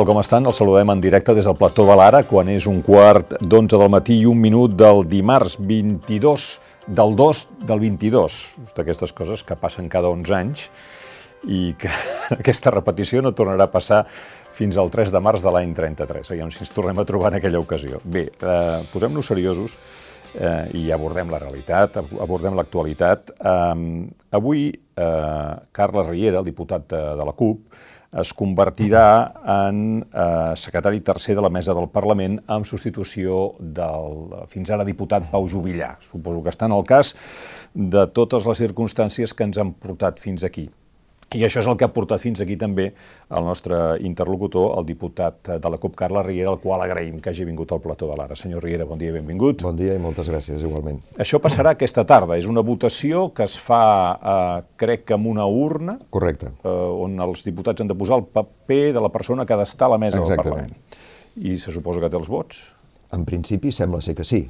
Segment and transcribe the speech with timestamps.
[0.00, 0.46] tal com estan?
[0.48, 3.90] Els saludem en directe des del plató de l'Ara, quan és un quart d'onze del
[3.92, 6.46] matí i un minut del dimarts 22
[6.86, 8.38] del 2 del 22.
[8.78, 10.70] D'aquestes coses que passen cada 11 anys
[11.44, 11.90] i que
[12.38, 14.06] aquesta repetició no tornarà a passar
[14.56, 16.32] fins al 3 de març de l'any 33.
[16.32, 18.00] Aviam si ens tornem a trobar en aquella ocasió.
[18.00, 19.76] Bé, eh, posem-nos seriosos
[20.32, 23.36] eh, i abordem la realitat, abordem l'actualitat.
[23.36, 24.08] Eh,
[24.40, 27.68] avui, eh, Carles Riera, el diputat de, de la CUP,
[28.10, 29.04] es convertirà
[29.68, 35.30] en eh, secretari tercer de la mesa del Parlament en substitució del fins ara diputat
[35.30, 35.94] Pau Jubillà.
[36.02, 37.14] Suposo que està en el cas
[37.74, 40.68] de totes les circumstàncies que ens han portat fins aquí.
[41.30, 45.50] I això és el que ha portat fins aquí també el nostre interlocutor, el diputat
[45.62, 48.34] de la CUP, Carles Riera, al qual agraïm que hagi vingut al plató de l'Ara.
[48.34, 49.62] Senyor Riera, bon dia i benvingut.
[49.62, 50.98] Bon dia i moltes gràcies, igualment.
[51.22, 52.34] Això passarà aquesta tarda.
[52.40, 53.78] És una votació que es fa,
[54.18, 56.50] eh, crec que amb una urna, Correcte.
[56.64, 59.86] eh, on els diputats han de posar el paper de la persona que ha d'estar
[59.86, 60.66] a la mesa Exactament.
[60.66, 61.46] del Parlament.
[61.46, 62.74] I se suposa que té els vots.
[63.12, 64.48] En principi sembla ser que sí.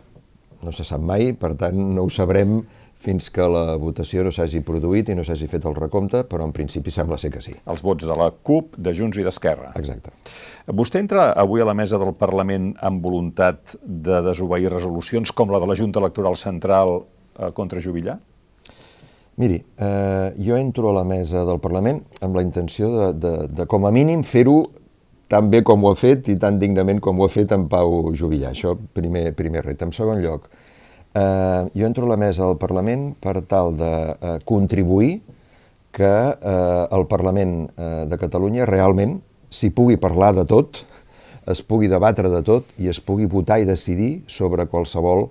[0.63, 2.63] No se sap mai, per tant no ho sabrem
[3.01, 6.53] fins que la votació no s'hagi produït i no s'hagi fet el recompte, però en
[6.57, 7.55] principi sembla ser que sí.
[7.73, 9.73] Els vots de la CUP, de Junts i d'Esquerra.
[9.81, 10.13] Exacte.
[10.77, 15.63] Vostè entra avui a la mesa del Parlament amb voluntat de desobeir resolucions com la
[15.63, 18.19] de la Junta Electoral Central eh, contra Jubillà?
[19.41, 23.67] Miri, eh, jo entro a la mesa del Parlament amb la intenció de, de, de
[23.71, 24.59] com a mínim, fer-ho
[25.31, 28.11] tan bé com ho ha fet i tan dignament com ho ha fet en Pau
[28.13, 28.51] Jubillà.
[28.53, 29.89] Això primer, primer repte.
[29.89, 30.70] En segon lloc, eh,
[31.15, 35.21] jo entro a la mesa del Parlament per tal de eh, contribuir
[35.91, 39.19] que eh, el Parlament eh, de Catalunya realment
[39.51, 40.85] s'hi pugui parlar de tot,
[41.51, 45.27] es pugui debatre de tot i es pugui votar i decidir sobre qualsevol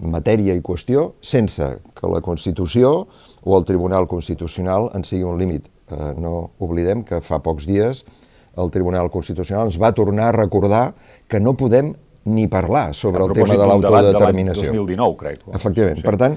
[0.00, 3.06] matèria i qüestió sense que la Constitució
[3.42, 5.68] o el Tribunal Constitucional en sigui un límit.
[5.90, 8.04] Eh, no oblidem que fa pocs dies
[8.56, 10.94] el Tribunal Constitucional ens va tornar a recordar
[11.28, 11.92] que no podem
[12.24, 14.72] ni parlar sobre el tema de l'autodeterminació.
[14.72, 15.44] 2019, crec.
[15.56, 16.00] Efectivament.
[16.00, 16.06] Sí.
[16.06, 16.36] Per tant,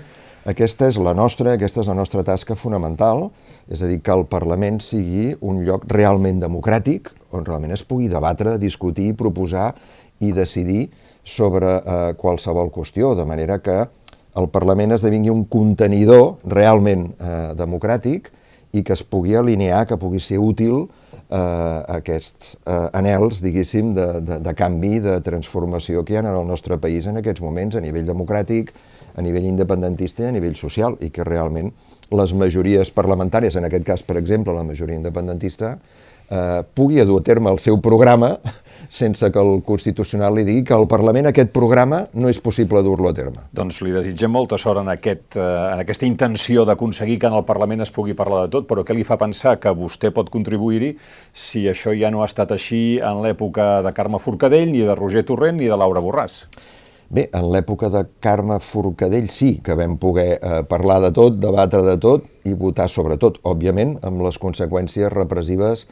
[0.49, 3.29] aquesta és la nostra, aquesta és la nostra tasca fonamental,
[3.71, 8.09] és a dir, que el Parlament sigui un lloc realment democràtic, on realment es pugui
[8.11, 9.73] debatre, discutir, proposar
[10.19, 10.89] i decidir
[11.23, 13.85] sobre eh, qualsevol qüestió, de manera que
[14.35, 18.31] el Parlament esdevingui un contenidor realment eh, democràtic
[18.73, 20.88] i que es pugui alinear, que pugui ser útil
[21.33, 26.31] eh, aquests eh, anels, diguéssim, de, de, de canvi, de transformació que hi ha en
[26.33, 28.73] el nostre país en aquests moments, a nivell democràtic,
[29.16, 31.73] a nivell independentista i a nivell social, i que realment
[32.13, 35.77] les majories parlamentàries, en aquest cas, per exemple, la majoria independentista,
[36.33, 38.38] eh, pugui dur a terme el seu programa
[38.94, 43.09] sense que el Constitucional li digui que al Parlament aquest programa no és possible dur-lo
[43.09, 43.47] a terme.
[43.55, 47.45] Doncs li desitgem molta sort en, aquest, eh, en aquesta intenció d'aconseguir que en el
[47.47, 50.94] Parlament es pugui parlar de tot, però què li fa pensar que vostè pot contribuir-hi
[51.33, 55.25] si això ja no ha estat així en l'època de Carme Forcadell, ni de Roger
[55.25, 56.44] Torrent, ni de Laura Borràs?
[57.13, 61.83] Bé, en l'època de Carme Forcadell sí que vam poder eh, parlar de tot, debatre
[61.85, 65.85] de tot i votar sobre tot, òbviament, amb les conseqüències repressives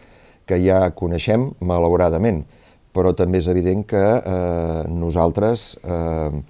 [0.45, 2.43] que ja coneixem, malauradament.
[2.91, 6.41] Però també és evident que eh, nosaltres eh,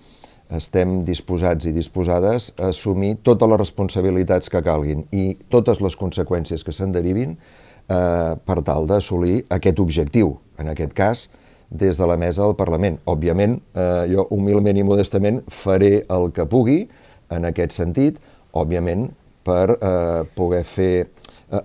[0.57, 6.65] estem disposats i disposades a assumir totes les responsabilitats que calguin i totes les conseqüències
[6.65, 11.29] que se'n derivin eh, per tal d'assolir aquest objectiu, en aquest cas,
[11.71, 12.99] des de la mesa del Parlament.
[13.07, 16.83] Òbviament, eh, jo humilment i modestament faré el que pugui
[17.31, 18.19] en aquest sentit,
[18.51, 19.07] òbviament
[19.47, 21.07] per eh, poder fer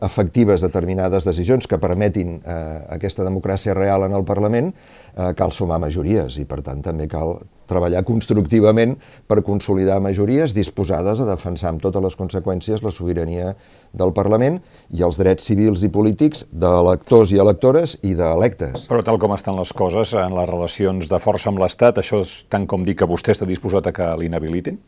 [0.03, 2.55] efectives determinades decisions que permetin eh,
[2.97, 4.73] aquesta democràcia real en el Parlament,
[5.15, 8.95] eh, cal sumar majories i per tant també cal treballar constructivament
[9.27, 13.55] per consolidar majories disposades a defensar amb totes les conseqüències la sobirania
[13.95, 14.61] del Parlament
[14.95, 18.89] i els drets civils i polítics d'electors i electores i d'electes.
[18.91, 22.43] Però tal com estan les coses en les relacions de força amb l'Estat, això és
[22.51, 24.79] tant com dir que vostè està disposat a que l'inhabilitin?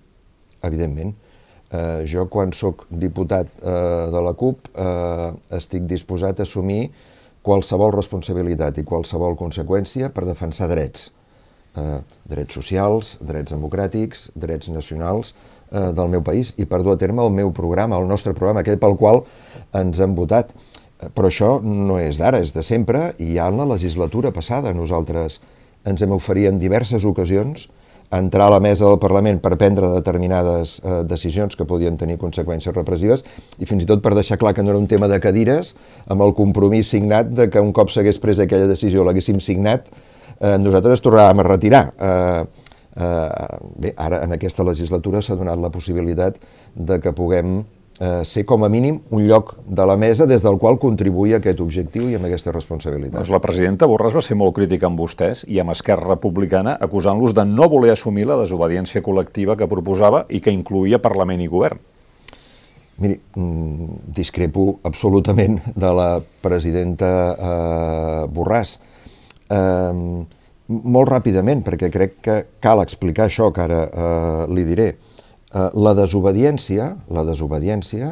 [0.67, 1.15] Evidentment.
[1.69, 5.29] Eh, jo, quan sóc diputat eh, de la CUP, eh,
[5.59, 6.89] estic disposat a assumir
[7.45, 11.11] qualsevol responsabilitat i qualsevol conseqüència per defensar drets.
[11.77, 11.99] Eh,
[12.33, 17.21] drets socials, drets democràtics, drets nacionals eh, del meu país i per dur a terme
[17.25, 19.27] el meu programa, el nostre programa, aquell pel qual
[19.77, 20.57] ens han votat.
[20.99, 24.73] Eh, però això no és d'ara, és de sempre, i ja en la legislatura passada
[24.73, 25.43] nosaltres
[25.85, 27.69] ens hem oferit en diverses ocasions
[28.11, 32.75] entrar a la mesa del Parlament per prendre determinades eh, decisions que podien tenir conseqüències
[32.75, 33.25] repressives
[33.59, 35.75] i fins i tot per deixar clar que no era un tema de cadires
[36.09, 39.91] amb el compromís signat de que un cop s'hagués pres aquella decisió l'haguéssim signat,
[40.41, 41.85] eh, nosaltres es tornàvem a retirar.
[41.99, 42.45] Eh,
[42.97, 46.41] eh, bé, ara en aquesta legislatura s'ha donat la possibilitat
[46.75, 47.61] de que puguem
[48.01, 51.41] eh, ser com a mínim un lloc de la mesa des del qual contribuir a
[51.43, 53.19] aquest objectiu i amb aquesta responsabilitat.
[53.19, 57.35] Doncs la presidenta Borràs va ser molt crítica amb vostès i amb Esquerra Republicana acusant-los
[57.35, 61.81] de no voler assumir la desobediència col·lectiva que proposava i que incluïa Parlament i Govern.
[62.99, 66.09] Miri, mm, discrepo absolutament de la
[66.43, 68.79] presidenta eh, Borràs.
[69.49, 70.25] Eh,
[70.69, 74.89] molt ràpidament, perquè crec que cal explicar això que ara eh, li diré.
[74.89, 75.08] Eh,
[75.53, 78.11] la desobediència, la desobediència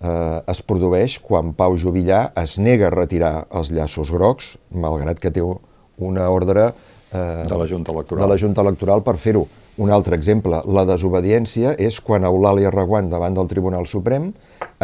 [0.00, 5.32] eh, es produeix quan Pau Jubillà es nega a retirar els llaços grocs, malgrat que
[5.34, 6.70] té una ordre
[7.12, 9.46] eh, de la Junta Electoral, de la Junta Electoral per fer-ho.
[9.80, 14.32] Un altre exemple, la desobediència és quan Eulàlia Reguant, davant del Tribunal Suprem,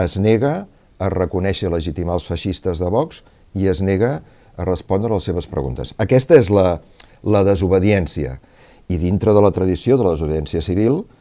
[0.00, 0.62] es nega
[0.98, 3.20] a reconèixer legitimar els feixistes de Vox
[3.54, 4.18] i es nega
[4.56, 5.92] a respondre a les seves preguntes.
[6.00, 6.80] Aquesta és la,
[7.22, 8.38] la desobediència.
[8.88, 11.17] I dintre de la tradició de la desobediència civil, Eh,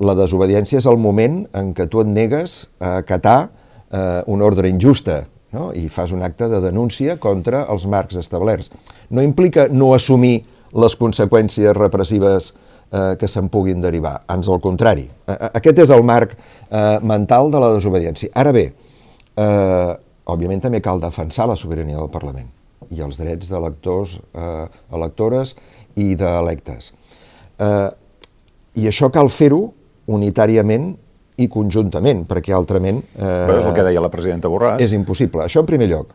[0.00, 4.70] la desobediència és el moment en què tu et negues a acatar eh, una ordre
[4.72, 5.70] injusta no?
[5.76, 8.70] i fas un acte de denúncia contra els marcs establerts.
[9.10, 10.42] No implica no assumir
[10.74, 15.06] les conseqüències repressives eh, que se'n puguin derivar, ans al contrari.
[15.06, 18.32] Eh, eh, aquest és el marc eh, mental de la desobediència.
[18.34, 18.66] Ara bé,
[19.36, 19.92] eh,
[20.30, 22.50] òbviament també cal defensar la sobirania del Parlament
[22.94, 25.54] i els drets d'electors, eh, electores
[26.00, 26.92] i d'electes.
[27.58, 27.90] Eh,
[28.74, 29.62] i això cal fer-ho
[30.10, 30.92] unitàriament
[31.40, 33.00] i conjuntament, perquè altrament...
[33.16, 34.82] Eh, Però és el que deia la presidenta Borràs.
[34.82, 35.42] És impossible.
[35.46, 36.12] Això en primer lloc.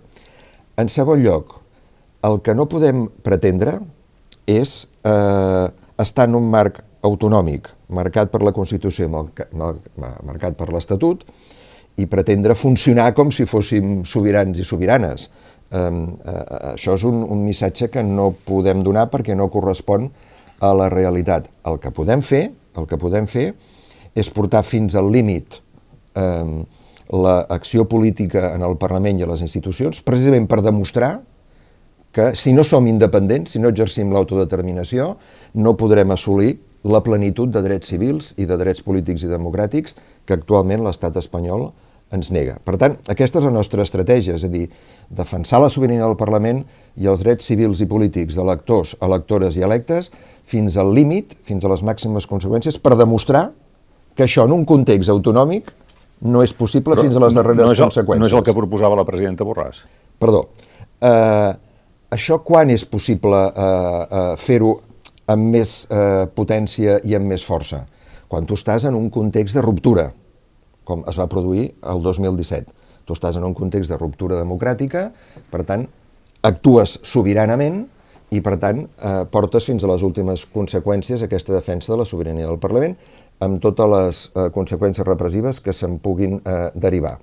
[0.80, 1.58] En segon lloc,
[2.28, 3.80] el que no podem pretendre
[4.50, 5.68] és eh,
[6.00, 11.24] estar en un marc autonòmic, marcat per la Constitució i marcat per l'Estatut,
[12.00, 15.28] i pretendre funcionar com si fóssim sobirans i sobiranes.
[15.70, 20.08] Eh, eh, això és un, un missatge que no podem donar perquè no correspon
[20.60, 21.50] a la realitat.
[21.68, 23.54] El que podem fer, el que podem fer
[24.18, 25.60] és portar fins al límit
[26.18, 26.64] eh,
[27.10, 31.20] l'acció política en el Parlament i a les institucions, precisament per demostrar
[32.12, 35.14] que si no som independents, si no exercim l'autodeterminació,
[35.54, 40.38] no podrem assolir la plenitud de drets civils i de drets polítics i democràtics que
[40.38, 41.70] actualment l'estat espanyol
[42.16, 42.58] ens nega.
[42.66, 44.66] Per tant, aquesta és la nostra estratègia, és a dir,
[45.14, 46.64] defensar la sobirania del Parlament
[46.98, 50.10] i els drets civils i polítics d'electors, electores i electes
[50.50, 53.50] fins al límit, fins a les màximes conseqüències, per demostrar
[54.18, 55.70] que això en un context autonòmic
[56.28, 58.26] no és possible Però fins a les darreres no el, conseqüències.
[58.26, 59.86] No és el que proposava la presidenta Borràs.
[60.20, 60.48] Perdó.
[61.00, 61.52] Eh,
[62.12, 64.74] això quan és possible eh, eh, fer-ho
[65.30, 67.86] amb més eh, potència i amb més força?
[68.30, 70.10] Quan tu estàs en un context de ruptura,
[70.90, 72.74] com es va produir el 2017.
[73.06, 75.10] Tu estàs en un context de ruptura democràtica,
[75.54, 75.88] per tant,
[76.46, 77.84] actues sobiranament
[78.30, 82.48] i, per tant, eh, portes fins a les últimes conseqüències aquesta defensa de la sobirania
[82.50, 82.96] del Parlament
[83.44, 87.18] amb totes les eh, conseqüències repressives que se'n puguin eh, derivar.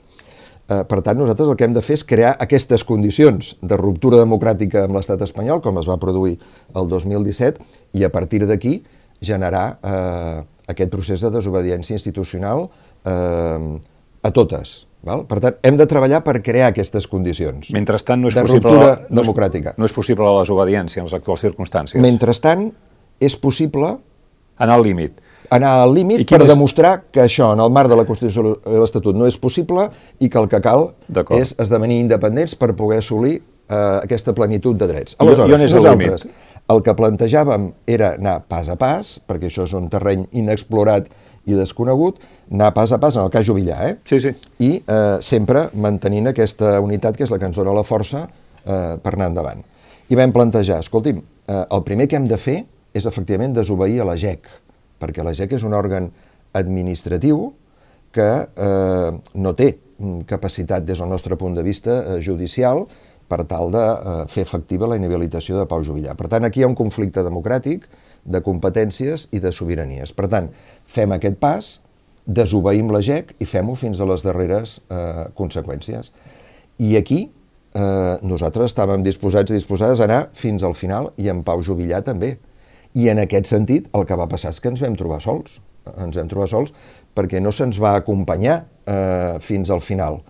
[0.67, 4.19] Eh, per tant, nosaltres el que hem de fer és crear aquestes condicions de ruptura
[4.19, 6.39] democràtica amb l'estat espanyol, com es va produir
[6.75, 7.63] el 2017,
[7.95, 8.81] i a partir d'aquí
[9.23, 14.82] generar eh, aquest procés de desobediència institucional eh, a totes.
[15.06, 15.23] Val?
[15.29, 17.70] Per tant, hem de treballar per crear aquestes condicions.
[17.75, 19.76] Mentrestant, no és de possible la, no democràtica.
[19.76, 22.03] És, no és possible la desobediència en les actuals circumstàncies.
[22.03, 22.67] Mentrestant,
[23.23, 23.93] és possible
[24.58, 25.20] anar al límit.
[25.55, 26.49] Anar al límit per és...
[26.50, 29.87] demostrar que això, en el marc de la Constitució i l'Estatut, no és possible
[30.19, 30.88] i que el que cal
[31.38, 35.15] és esdevenir independents per poder assolir eh, aquesta plenitud de drets.
[35.22, 36.34] Aleshores, I on és nosaltres el,
[36.75, 41.06] el que plantejàvem era anar pas a pas, perquè això és un terreny inexplorat
[41.46, 43.96] i desconegut, anar pas a pas, en el cas Jubillà, eh?
[44.08, 44.34] Sí, sí.
[44.58, 48.96] I eh, sempre mantenint aquesta unitat que és la que ens dona la força eh,
[49.03, 49.62] per anar endavant.
[50.10, 52.60] I vam plantejar, escolti'm, eh, el primer que hem de fer
[52.96, 54.50] és efectivament desobeir a la GEC,
[55.03, 56.10] perquè la GEC és un òrgan
[56.56, 57.50] administratiu
[58.17, 59.74] que eh, no té
[60.29, 62.84] capacitat des del nostre punt de vista eh, judicial
[63.29, 66.15] per tal de eh, fer efectiva la inhabilitació de Pau Jubillà.
[66.17, 67.86] Per tant, aquí hi ha un conflicte democràtic
[68.27, 70.13] de competències i de sobiranies.
[70.17, 70.51] Per tant,
[70.85, 71.77] fem aquest pas,
[72.27, 76.11] desobeïm la GEC i fem-ho fins a les darreres eh, conseqüències.
[76.83, 81.45] I aquí eh, nosaltres estàvem disposats i disposades a anar fins al final i en
[81.47, 82.37] Pau Jubillà també.
[82.97, 85.61] I en aquest sentit el que va passar és que ens vam trobar sols.
[85.95, 86.75] Ens vam trobar sols
[87.17, 90.21] perquè no se'ns va acompanyar eh, fins al final.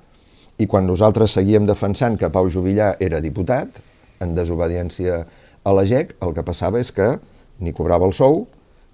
[0.61, 3.81] I quan nosaltres seguíem defensant que Pau Jubillà era diputat,
[4.21, 5.25] en desobediència
[5.67, 7.17] a la GEC, el que passava és que
[7.61, 8.45] ni cobrava el sou,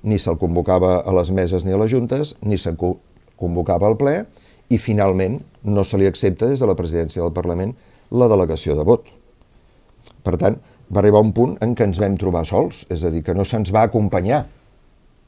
[0.02, 2.78] ni se'l convocava a les meses ni a les juntes, ni se'l
[3.38, 4.23] convocava al ple,
[4.73, 7.75] i finalment no se li accepta des de la presidència del Parlament
[8.11, 9.07] la delegació de vot.
[10.23, 10.57] Per tant,
[10.92, 13.45] va arribar un punt en què ens vam trobar sols, és a dir, que no
[13.49, 14.45] se'ns va acompanyar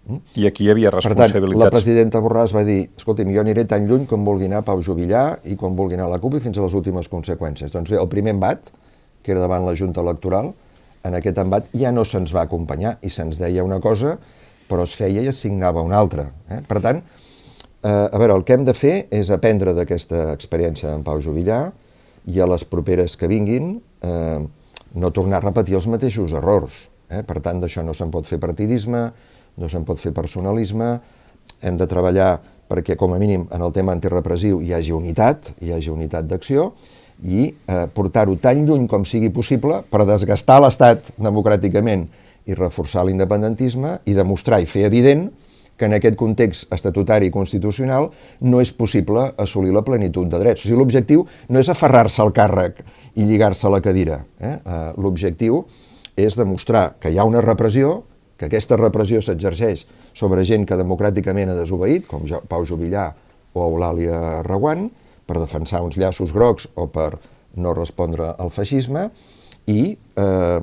[0.04, 0.20] Mm?
[0.36, 1.40] I aquí hi havia responsabilitats.
[1.40, 4.60] Per tant, la presidenta Borràs va dir, escolti'm, jo aniré tan lluny com vulgui anar
[4.66, 7.72] Pau Jubillar i com vulgui anar la CUP i fins a les últimes conseqüències.
[7.72, 8.68] Doncs bé, el primer embat,
[9.24, 10.52] que era davant la Junta Electoral,
[11.04, 14.16] en aquest embat ja no se'ns va acompanyar i se'ns deia una cosa,
[14.68, 16.30] però es feia i es signava una altra.
[16.48, 16.62] Eh?
[16.66, 21.04] Per tant, eh, a veure, el que hem de fer és aprendre d'aquesta experiència d'en
[21.04, 21.66] Pau Jubillar
[22.32, 24.40] i a les properes que vinguin eh,
[24.94, 26.86] no tornar a repetir els mateixos errors.
[27.10, 27.22] Eh?
[27.26, 29.04] Per tant, d'això no se'n pot fer partidisme,
[29.60, 30.96] no se'n pot fer personalisme,
[31.60, 32.38] hem de treballar
[32.70, 36.72] perquè, com a mínim, en el tema antirepressiu hi hagi unitat, hi hagi unitat d'acció,
[37.22, 42.08] i eh, portar-ho tan lluny com sigui possible per desgastar l'Estat democràticament
[42.44, 45.30] i reforçar l'independentisme i demostrar i fer evident
[45.76, 48.10] que en aquest context estatutari i constitucional
[48.46, 50.62] no és possible assolir la plenitud de drets.
[50.62, 52.84] O sigui, l'objectiu no és aferrar-se al càrrec
[53.18, 54.20] i lligar-se a la cadira.
[54.38, 54.54] Eh?
[54.54, 55.64] Eh, l'objectiu
[56.16, 58.02] és demostrar que hi ha una repressió,
[58.38, 63.12] que aquesta repressió s'exerceix sobre gent que democràticament ha desobeït, com Pau Jubillar
[63.54, 64.88] o Eulàlia Reguant,
[65.26, 67.14] per defensar uns llaços grocs o per
[67.54, 69.08] no respondre al feixisme,
[69.70, 70.60] i eh,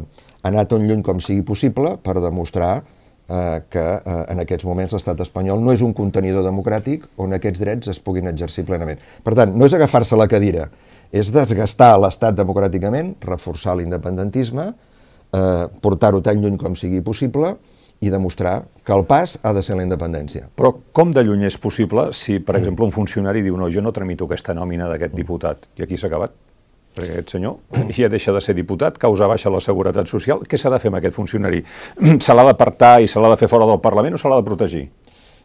[0.47, 5.23] anar tan lluny com sigui possible per demostrar eh, que eh, en aquests moments l'estat
[5.25, 9.01] espanyol no és un contenidor democràtic on aquests drets es puguin exercir plenament.
[9.25, 10.69] Per tant, no és agafar-se la cadira,
[11.11, 14.71] és desgastar l'estat democràticament, reforçar l'independentisme,
[15.33, 17.55] eh, portar-ho tan lluny com sigui possible
[18.01, 20.47] i demostrar que el pas ha de ser la independència.
[20.57, 23.93] Però com de lluny és possible si, per exemple, un funcionari diu no, jo no
[23.93, 26.33] tramito aquesta nòmina d'aquest diputat i aquí s'ha acabat?
[26.97, 27.59] Perquè aquest senyor
[27.99, 30.41] ja deixa de ser diputat, causa baixa la seguretat social.
[30.49, 31.61] Què s'ha de fer amb aquest funcionari?
[32.25, 34.49] Se l'ha d'apartar i se l'ha de fer fora del Parlament o se l'ha de
[34.49, 34.87] protegir?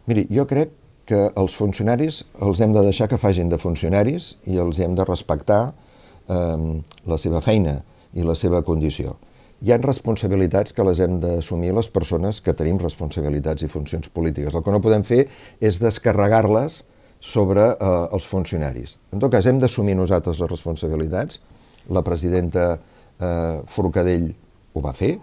[0.08, 0.72] Miri, jo crec
[1.06, 5.04] que els funcionaris els hem de deixar que facin de funcionaris i els hem de
[5.06, 7.82] respectar eh, la seva feina
[8.16, 9.18] i la seva condició
[9.64, 14.54] hi han responsabilitats que les hem d'assumir les persones que tenim responsabilitats i funcions polítiques.
[14.54, 15.24] El que no podem fer
[15.60, 16.82] és descarregar-les
[17.20, 18.96] sobre eh, els funcionaris.
[19.16, 21.40] En tot cas, hem d'assumir nosaltres les responsabilitats.
[21.88, 24.28] La presidenta eh, Forcadell
[24.76, 25.14] ho va fer,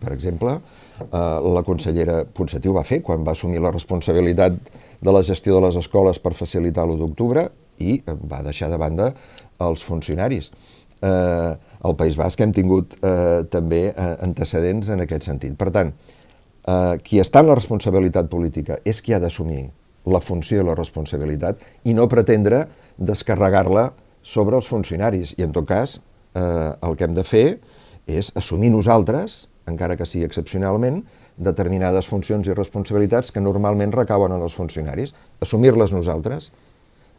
[0.00, 0.56] per exemple.
[1.02, 1.20] Eh,
[1.52, 4.56] la consellera Ponsatí ho va fer quan va assumir la responsabilitat
[5.02, 7.48] de la gestió de les escoles per facilitar l'1 d'octubre
[7.82, 9.12] i va deixar de banda
[9.62, 10.52] els funcionaris
[11.02, 15.56] eh, al País Basc hem tingut eh, també eh, antecedents en aquest sentit.
[15.58, 19.66] Per tant, eh, qui està en la responsabilitat política és qui ha d'assumir
[20.06, 22.64] la funció i la responsabilitat i no pretendre
[22.98, 23.90] descarregar-la
[24.22, 25.34] sobre els funcionaris.
[25.38, 25.98] I en tot cas,
[26.34, 27.46] eh, el que hem de fer
[28.06, 31.02] és assumir nosaltres, encara que sigui excepcionalment,
[31.36, 36.50] determinades funcions i responsabilitats que normalment recauen en els funcionaris, assumir-les nosaltres.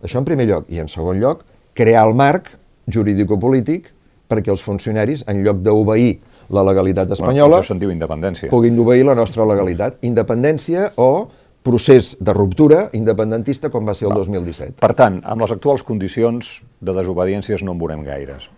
[0.04, 0.68] Això en primer lloc.
[0.70, 1.44] I en segon lloc,
[1.74, 2.52] crear el marc
[2.92, 3.90] jurídico-polític
[4.34, 6.18] perquè els funcionaris, en lloc d'obeir
[6.54, 8.50] la legalitat espanyola, bueno, diu independència.
[8.52, 10.02] puguin obeir la nostra legalitat.
[10.02, 11.30] Independència o
[11.64, 14.20] procés de ruptura independentista com va ser el Va.
[14.26, 14.82] 2017.
[14.84, 18.50] Per tant, amb les actuals condicions de desobediències no en veurem gaires.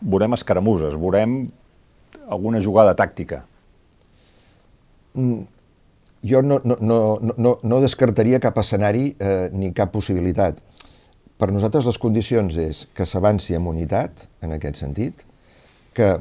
[0.00, 1.42] Veurem escaramuses, veurem
[2.28, 3.44] alguna jugada tàctica.
[5.16, 5.44] Mm,
[6.26, 6.98] jo no, no, no,
[7.36, 10.58] no, no descartaria cap escenari eh, ni cap possibilitat.
[11.36, 15.26] Per nosaltres les condicions és que s'avanci amb unitat, en aquest sentit,
[15.92, 16.14] que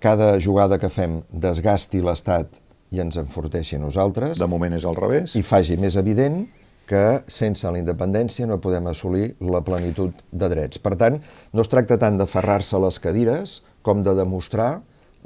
[0.00, 2.56] cada jugada que fem desgasti l'Estat
[2.94, 4.38] i ens enforteixi a nosaltres.
[4.40, 5.34] De moment és al revés.
[5.36, 6.46] I faci més evident
[6.88, 10.80] que sense la independència no podem assolir la plenitud de drets.
[10.80, 11.18] Per tant,
[11.52, 14.70] no es tracta tant d'aferrar-se a les cadires com de demostrar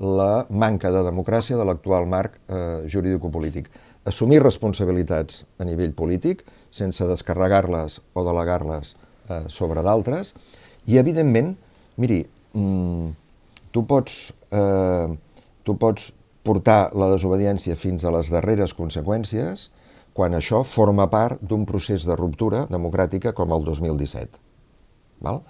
[0.01, 3.69] la manca de democràcia de l'actual marc eh, jurídico-polític.
[4.09, 8.95] Assumir responsabilitats a nivell polític sense descarregar-les o delegar-les
[9.31, 10.35] eh, sobre d'altres,
[10.91, 11.55] i evidentment,
[12.01, 13.11] miri, mm,
[13.73, 15.09] tu, pots, eh,
[15.63, 16.11] tu pots
[16.43, 19.69] portar la desobediència fins a les darreres conseqüències
[20.17, 24.41] quan això forma part d'un procés de ruptura democràtica com el 2017.
[25.21, 25.43] Val?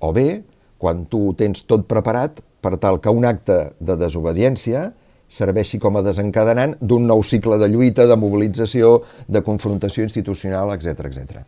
[0.00, 0.42] O bé,
[0.78, 4.90] quan tu ho tens tot preparat per tal que un acte de desobediència
[5.30, 11.06] serveixi com a desencadenant d'un nou cicle de lluita, de mobilització, de confrontació institucional, etc
[11.06, 11.44] etc.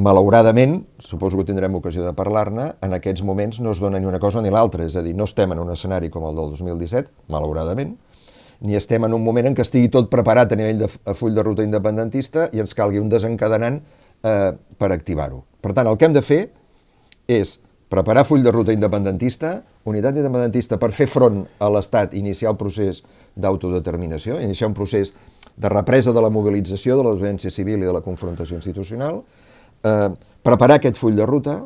[0.00, 4.20] Malauradament, suposo que tindrem ocasió de parlar-ne, en aquests moments no es dona ni una
[4.22, 7.12] cosa ni l'altra, és a dir, no estem en un escenari com el del 2017,
[7.28, 7.98] malauradament,
[8.64, 11.44] ni estem en un moment en què estigui tot preparat a nivell de full de
[11.44, 15.42] ruta independentista i ens calgui un desencadenant eh, per activar-ho.
[15.60, 16.40] Per tant, el que hem de fer
[17.28, 17.58] és
[17.92, 23.02] preparar full de ruta independentista, unitat independentista per fer front a l'Estat, iniciar el procés
[23.36, 25.12] d'autodeterminació, iniciar un procés
[25.60, 29.20] de represa de la mobilització, de la civil i de la confrontació institucional,
[29.84, 30.08] eh,
[30.42, 31.60] preparar aquest full de ruta,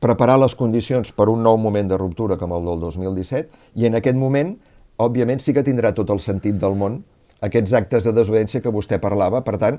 [0.00, 3.48] preparar les condicions per un nou moment de ruptura com el del 2017
[3.80, 4.56] i en aquest moment,
[5.00, 7.02] òbviament, sí que tindrà tot el sentit del món
[7.44, 9.40] aquests actes de desobediència que vostè parlava.
[9.44, 9.78] Per tant,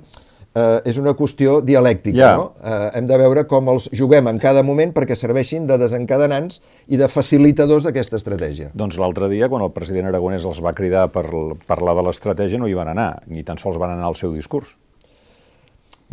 [0.55, 2.35] eh, és una qüestió dialèctica, Ja.
[2.37, 2.51] no?
[2.63, 6.97] Eh, hem de veure com els juguem en cada moment perquè serveixin de desencadenants i
[6.97, 8.71] de facilitadors d'aquesta estratègia.
[8.73, 11.25] Doncs l'altre dia, quan el president Aragonès els va cridar per
[11.67, 14.77] parlar de l'estratègia, no hi van anar, ni tan sols van anar al seu discurs.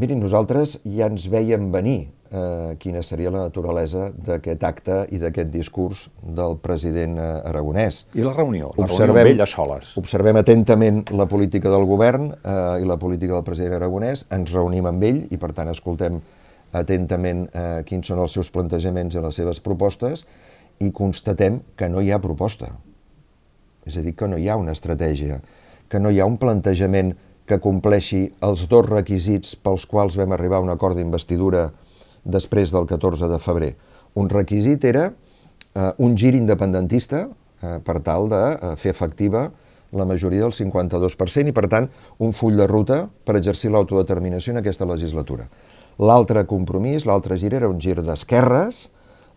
[0.03, 5.53] Mirin, nosaltres ja ens veiem venir eh, quina seria la naturalesa d'aquest acte i d'aquest
[5.55, 8.01] discurs del president eh, aragonès.
[8.19, 8.73] I la reunió?
[8.81, 9.93] La reunió amb ell a soles.
[10.03, 14.91] observem atentament la política del govern eh, i la política del president aragonès, ens reunim
[14.91, 16.19] amb ell i per tant escoltem
[16.83, 20.27] atentament eh, quins són els seus plantejaments i les seves propostes
[20.83, 22.75] i constatem que no hi ha proposta.
[23.87, 25.39] És a dir, que no hi ha una estratègia,
[25.87, 27.15] que no hi ha un plantejament
[27.47, 31.71] que compleixi els dos requisits pels quals vam arribar a un acord d'investidura
[32.23, 33.73] després del 14 de febrer.
[34.15, 39.49] Un requisit era eh, un gir independentista eh, per tal de eh, fer efectiva
[39.93, 41.89] la majoria del 52% i, per tant,
[42.25, 45.49] un full de ruta per exercir l'autodeterminació en aquesta legislatura.
[46.01, 48.87] L'altre compromís, l'altre gir era un gir d'esquerres,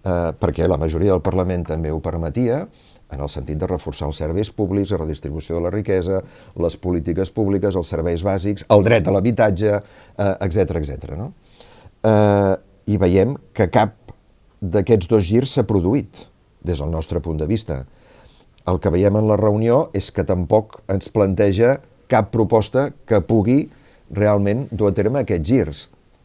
[0.06, 2.66] eh, perquè la majoria del Parlament també ho permetia,
[3.12, 6.22] en el sentit de reforçar els serveis públics, la redistribució de la riquesa,
[6.62, 9.82] les polítiques públiques, els serveis bàsics, el dret a l'habitatge,
[10.18, 11.14] etc eh, etc.
[11.20, 11.32] no?
[12.06, 13.96] Eh, I veiem que cap
[14.62, 16.26] d'aquests dos girs s'ha produït,
[16.66, 17.84] des del nostre punt de vista.
[18.66, 23.68] El que veiem en la reunió és que tampoc ens planteja cap proposta que pugui
[24.14, 25.84] realment dur a terme aquests girs.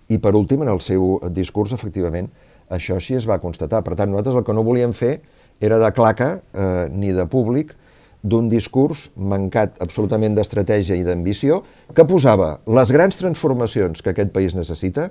[0.09, 2.31] I per últim, en el seu discurs, efectivament,
[2.71, 3.83] això sí es va constatar.
[3.85, 5.21] Per tant, nosaltres el que no volíem fer
[5.61, 7.75] era de claca eh, ni de públic
[8.23, 11.63] d'un discurs mancat absolutament d'estratègia i d'ambició
[11.97, 15.11] que posava les grans transformacions que aquest país necessita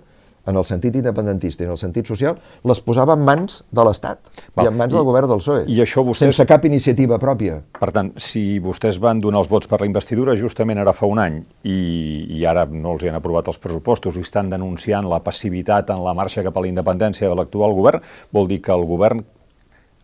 [0.49, 4.29] en el sentit independentista i en el sentit social, les posava en mans de l'Estat
[4.63, 7.59] i en mans I- del govern del PSOE, i això vostès- sense cap iniciativa pròpia.
[7.79, 11.19] Per tant, si vostès van donar els vots per la investidura justament ara fa un
[11.19, 15.19] any i, i ara no els hi han aprovat els pressupostos i estan denunciant la
[15.19, 18.01] passivitat en la marxa cap a la independència de l'actual govern,
[18.31, 19.21] vol dir que el govern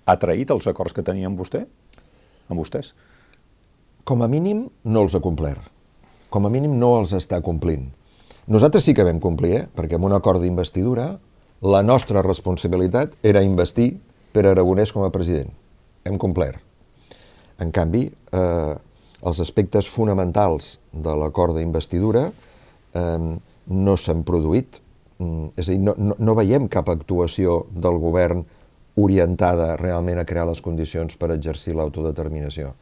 [0.05, 1.65] ha traït els acords que tenia amb vostè?
[2.49, 2.93] Amb vostès?
[4.05, 5.61] Com a mínim, no els ha complert.
[6.29, 7.87] Com a mínim, no els està complint.
[8.45, 9.63] Nosaltres sí que vam complir, eh?
[9.73, 11.15] perquè amb un acord d'investidura
[11.65, 13.95] la nostra responsabilitat era investir
[14.35, 15.49] per Aragonès com a president.
[16.05, 16.59] Hem complert.
[17.57, 18.75] En canvi, eh,
[19.25, 24.81] els aspectes fonamentals de l'acord d'investidura eh, no s'han produït.
[25.17, 28.43] Mm, és a dir, no, no, no veiem cap actuació del govern
[28.95, 32.73] orientada realment a crear les condicions per exercir l'autodeterminació.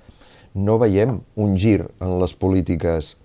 [0.53, 3.15] No veiem un gir en les polítiques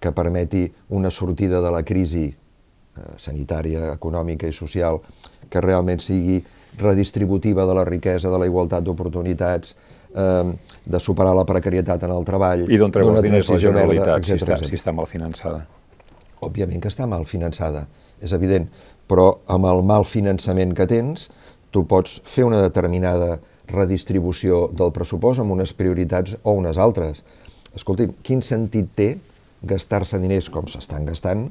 [0.00, 2.36] que permeti una sortida de la crisi eh,
[3.16, 5.00] sanitària, econòmica i social
[5.48, 6.42] que realment sigui
[6.76, 9.76] redistributiva de la riquesa, de la igualtat d'oportunitats,
[10.12, 10.52] eh,
[10.84, 13.86] de superar la precarietat en el treball, I d'on treu els diners la transició verda,
[13.88, 14.68] Generalitat, si, està, etcètera.
[14.68, 15.64] si està mal finançada?
[16.44, 17.86] Òbviament que està mal finançada,
[18.20, 18.68] és evident,
[19.08, 21.30] però amb el mal finançament que tens,
[21.70, 23.36] tu pots fer una determinada
[23.70, 27.24] redistribució del pressupost amb unes prioritats o unes altres.
[27.76, 29.08] Escolti'm, quin sentit té
[29.66, 31.48] gastar-se diners com s'estan gastant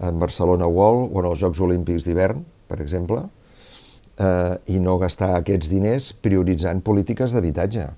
[0.00, 3.22] en Barcelona World o en els Jocs Olímpics d'hivern, per exemple,
[4.18, 7.88] eh, i no gastar aquests diners prioritzant polítiques d'habitatge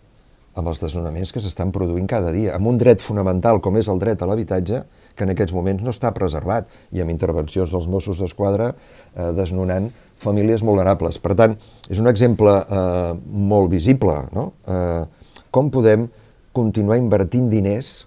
[0.59, 4.01] amb els desnonaments que s'estan produint cada dia, amb un dret fonamental com és el
[4.03, 4.83] dret a l'habitatge,
[5.15, 9.91] que en aquests moments no està preservat, i amb intervencions dels Mossos d'Esquadra eh, desnonant
[10.19, 11.19] famílies vulnerables.
[11.23, 11.55] Per tant,
[11.91, 13.15] és un exemple eh,
[13.51, 14.19] molt visible.
[14.35, 14.51] No?
[14.67, 15.03] Eh,
[15.55, 16.09] com podem
[16.55, 18.07] continuar invertint diners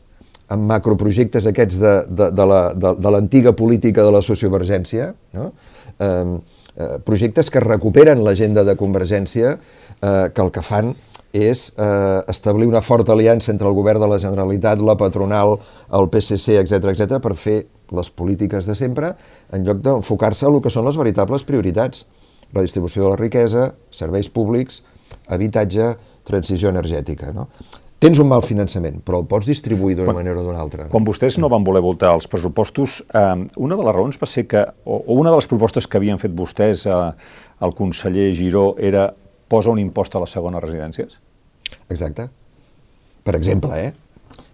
[0.51, 5.51] en macroprojectes aquests de, de, de la- l'antiga política de la sociovergència, no?
[5.99, 6.35] eh,
[6.75, 9.55] eh, projectes que recuperen l'agenda de Convergència,
[10.01, 10.91] eh, que el que fan
[11.33, 15.57] és eh, establir una forta aliança entre el govern de la Generalitat, la patronal,
[15.91, 17.57] el PSC, etc etc per fer
[17.91, 19.13] les polítiques de sempre,
[19.51, 22.05] en lloc d'enfocar-se a el que són les veritables prioritats.
[22.51, 24.81] La distribució de la riquesa, serveis públics,
[25.31, 25.93] habitatge,
[26.27, 27.31] transició energètica.
[27.35, 27.47] No?
[28.01, 30.87] Tens un mal finançament, però el pots distribuir d'una manera o d'una altra.
[30.89, 34.47] Quan vostès no van voler votar els pressupostos, eh, una de les raons va ser
[34.49, 36.95] que, o, o una de les propostes que havien fet vostès eh,
[37.61, 39.11] al conseller Giró era
[39.51, 41.19] posa un impost a les segones residències?
[41.91, 42.29] Exacte.
[43.21, 43.91] Per exemple, eh?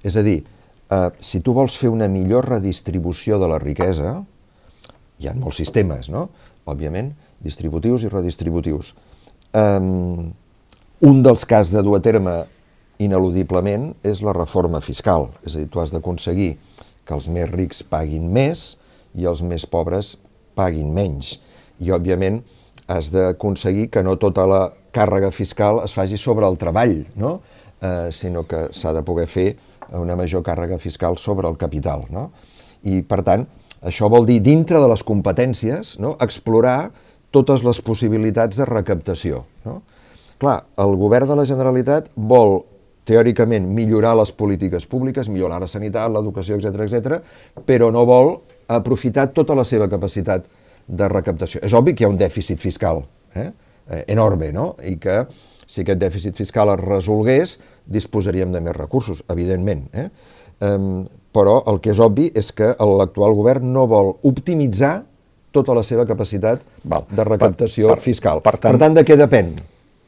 [0.04, 0.42] És a dir,
[0.90, 4.18] eh, si tu vols fer una millor redistribució de la riquesa,
[5.18, 6.28] hi ha molts sistemes, no?
[6.68, 8.94] Òbviament, distributius i redistributius.
[9.58, 10.34] Um,
[11.08, 12.36] un dels has de dur a terme
[13.00, 15.30] ineludiblement és la reforma fiscal.
[15.46, 16.58] És a dir, tu has d'aconseguir
[17.06, 18.76] que els més rics paguin més
[19.16, 20.16] i els més pobres
[20.58, 21.38] paguin menys.
[21.80, 22.42] I, òbviament,
[22.90, 24.62] has d'aconseguir que no tota la
[24.98, 27.38] càrrega fiscal es faci sobre el treball, no?
[27.82, 29.52] eh, sinó que s'ha de poder fer
[29.98, 32.04] una major càrrega fiscal sobre el capital.
[32.12, 32.32] No?
[32.84, 33.46] I, per tant,
[33.86, 36.16] això vol dir, dintre de les competències, no?
[36.24, 36.92] explorar
[37.32, 39.44] totes les possibilitats de recaptació.
[39.66, 39.82] No?
[40.42, 42.60] Clar, el govern de la Generalitat vol,
[43.08, 47.20] teòricament, millorar les polítiques públiques, millorar la sanitat, l'educació, etc etc,
[47.66, 48.36] però no vol
[48.68, 50.50] aprofitar tota la seva capacitat
[50.88, 51.62] de recaptació.
[51.64, 53.02] És obvi que hi ha un dèficit fiscal
[53.36, 53.50] eh?
[53.90, 54.76] Eh enorme, no?
[54.84, 55.26] I que
[55.68, 59.88] si aquest dèficit fiscal es resolgués, disposaríem de més recursos, evidentment.
[59.94, 60.08] Eh?
[60.64, 65.02] Um, però el que és obvi és que l'actual govern no vol optimitzar
[65.54, 67.06] tota la seva capacitat Val.
[67.10, 68.42] de recaptació per, per, fiscal.
[68.46, 69.52] Per tant, per tant, de què depèn?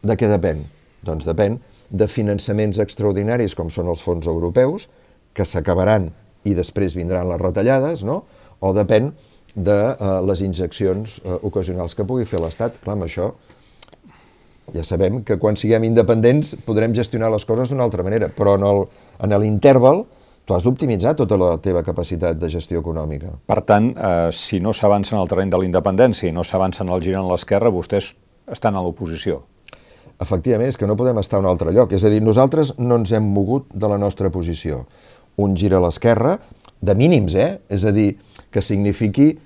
[0.06, 0.63] De què depèn?
[1.06, 4.88] Doncs depèn de finançaments extraordinaris com són els fons europeus,
[5.34, 6.10] que s'acabaran
[6.48, 8.24] i després vindran les retallades, no?
[8.60, 9.12] o depèn
[9.56, 12.78] de uh, les injeccions uh, ocasionals que pugui fer l'Estat.
[12.84, 13.32] Clar, amb això
[14.73, 19.36] ja sabem que quan siguem independents podrem gestionar les coses d'una altra manera, però en
[19.41, 20.05] l'interval
[20.49, 23.36] tu has d'optimitzar tota la teva capacitat de gestió econòmica.
[23.45, 26.82] Per tant, eh, si no s'avança en el terreny de la independència i no s'avança
[26.84, 28.15] en el gir en l'esquerra, vostès
[28.49, 29.43] estan a l'oposició.
[30.19, 31.93] Efectivament, és que no podem estar a un altre lloc.
[31.93, 34.88] És a dir, nosaltres no ens hem mogut de la nostra posició.
[35.38, 36.39] Un gir a l'esquerra,
[36.82, 37.60] de mínims, eh?
[37.69, 38.17] És a dir,
[38.51, 39.38] que signifiqui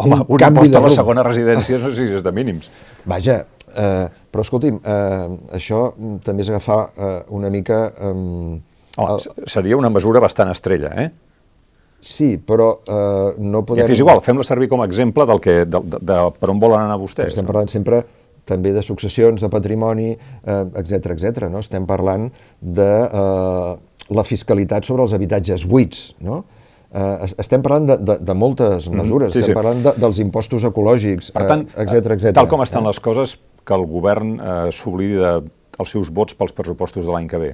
[0.00, 2.70] Home, un, un impost a la segona residència no sé si és de mínims.
[3.10, 5.90] Vaja, eh, però escolti'm, eh, això
[6.24, 7.82] també és agafar eh, una mica...
[7.92, 8.14] Eh,
[9.00, 9.50] Home, el...
[9.50, 11.10] seria una mesura bastant estrella, eh?
[12.00, 13.84] Sí, però eh, no podem...
[13.84, 16.62] I és igual, fem-la servir com a exemple del que, de, de, de per on
[16.62, 17.34] volen anar vostès.
[17.34, 17.52] Estem no?
[17.52, 18.00] parlant sempre
[18.48, 21.44] també de successions, de patrimoni, etc eh, etc.
[21.52, 21.60] no?
[21.60, 23.74] Estem parlant de eh,
[24.16, 26.42] la fiscalitat sobre els habitatges buits, no?
[26.90, 28.98] Eh, estem parlant de, de, de moltes mm-hmm.
[28.98, 29.58] mesures, mm, sí, estem sí.
[29.60, 32.32] parlant de, dels impostos ecològics, per tant, etc eh, etc.
[32.40, 32.90] Tal com estan eh?
[32.90, 37.38] les coses, que el govern eh, s'oblidi dels seus vots pels pressupostos de l'any que
[37.38, 37.52] ve.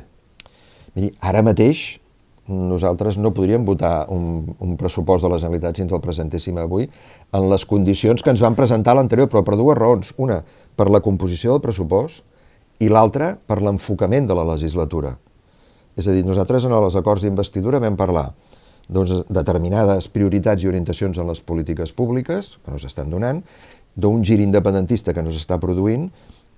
[0.96, 1.98] Miri, ara mateix
[2.46, 6.86] nosaltres no podríem votar un, un pressupost de la Generalitat si ens el presentéssim avui
[7.34, 10.14] en les condicions que ens van presentar l'anterior, però per dues raons.
[10.22, 10.40] Una,
[10.78, 12.22] per la composició del pressupost
[12.80, 15.16] i l'altra, per l'enfocament de la legislatura.
[15.96, 18.30] És a dir, nosaltres en els acords d'investidura vam parlar
[18.88, 23.42] doncs, determinades prioritats i orientacions en les polítiques públiques que no s'estan donant,
[23.96, 26.10] d'un gir independentista que no s'està produint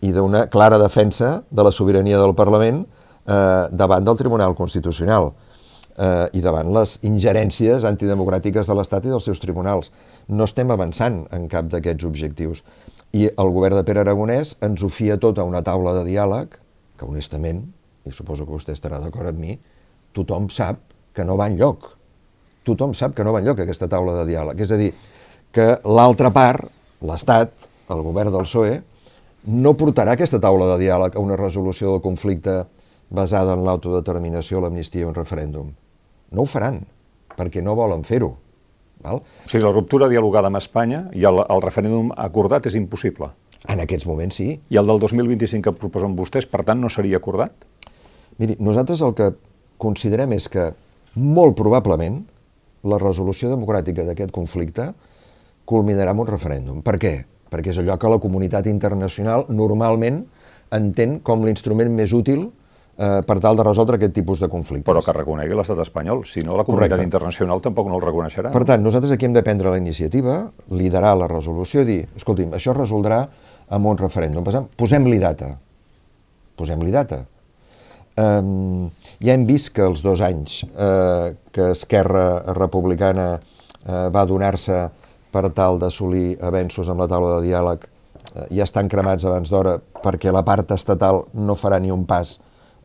[0.05, 6.27] i d'una clara defensa de la sobirania del Parlament eh, davant del Tribunal Constitucional eh,
[6.35, 9.93] i davant les ingerències antidemocràtiques de l'Estat i dels seus tribunals.
[10.29, 12.63] No estem avançant en cap d'aquests objectius.
[13.15, 16.59] I el govern de Pere Aragonès ens ho fia tot a una taula de diàleg
[16.99, 17.65] que, honestament,
[18.05, 19.59] i suposo que vostè estarà d'acord amb mi,
[20.17, 20.83] tothom sap
[21.15, 21.98] que no va enlloc.
[22.69, 24.61] Tothom sap que no va enlloc aquesta taula de diàleg.
[24.61, 24.93] És a dir,
[25.55, 26.69] que l'altra part,
[27.09, 28.77] l'Estat, el govern del PSOE,
[29.49, 32.61] no portarà aquesta taula de diàleg a una resolució del conflicte
[33.09, 35.73] basada en l'autodeterminació, l'amnistia i un referèndum.
[36.37, 36.83] No ho faran,
[37.39, 38.35] perquè no volen fer-ho.
[39.05, 39.23] Val?
[39.23, 43.31] O sigui, la ruptura dialogada amb Espanya i el, el referèndum acordat és impossible.
[43.71, 44.51] En aquests moments sí.
[44.71, 47.55] I el del 2025 que proposen vostès, per tant, no seria acordat?
[48.39, 49.33] Miri, nosaltres el que
[49.83, 50.71] considerem és que
[51.19, 52.21] molt probablement
[52.85, 54.93] la resolució democràtica d'aquest conflicte
[55.69, 56.83] culminarà amb un referèndum.
[56.83, 57.15] Per què?
[57.49, 60.23] Perquè és allò que la comunitat internacional normalment
[60.75, 62.45] entén com l'instrument més útil
[62.99, 64.89] eh, per tal de resoldre aquest tipus de conflictes.
[64.89, 67.09] Però que reconegui l'estat espanyol, si no la comunitat Correcte.
[67.09, 68.53] internacional tampoc no el reconeixerà.
[68.53, 72.53] Per tant, nosaltres aquí hem de prendre la iniciativa, liderar la resolució i dir, escolti'm,
[72.59, 73.25] això es resoldrà
[73.69, 74.45] amb un referèndum.
[74.77, 75.55] Posem-li data.
[76.57, 77.25] Posem-li data.
[78.19, 84.89] Ja hem vist que els dos anys uh, que Esquerra Republicana uh, va donar-se
[85.31, 89.77] per tal d'assolir avenços amb la taula de diàleg uh, ja estan cremats abans d'hora
[90.03, 92.39] perquè la part estatal no farà ni un pas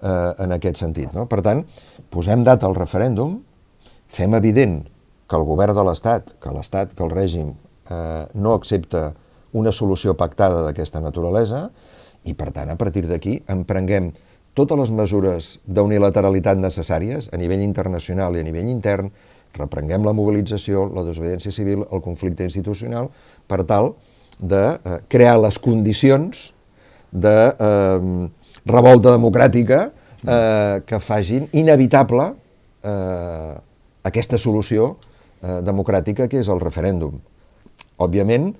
[0.04, 1.14] eh, en aquest sentit.
[1.16, 1.26] No?
[1.32, 1.64] Per tant,
[2.14, 3.40] posem data al referèndum,
[4.14, 4.82] fem evident
[5.30, 9.12] que el govern de l'Estat, que l'Estat, que el règim eh, no accepta
[9.54, 11.68] una solució pactada d'aquesta naturalesa
[12.24, 14.12] i, per tant, a partir d'aquí emprenguem
[14.54, 19.10] totes les mesures d'unilateralitat necessàries a nivell internacional i a nivell intern,
[19.58, 23.10] reprenguem la mobilització, la desobediència civil, el conflicte institucional,
[23.48, 23.94] per tal
[24.40, 26.48] de eh, crear les condicions
[27.12, 28.30] de eh,
[28.66, 32.32] revolta democràtica eh, que facin inevitable
[32.84, 33.54] eh,
[34.10, 37.20] aquesta solució eh, democràtica que és el referèndum.
[38.02, 38.52] Òbviament,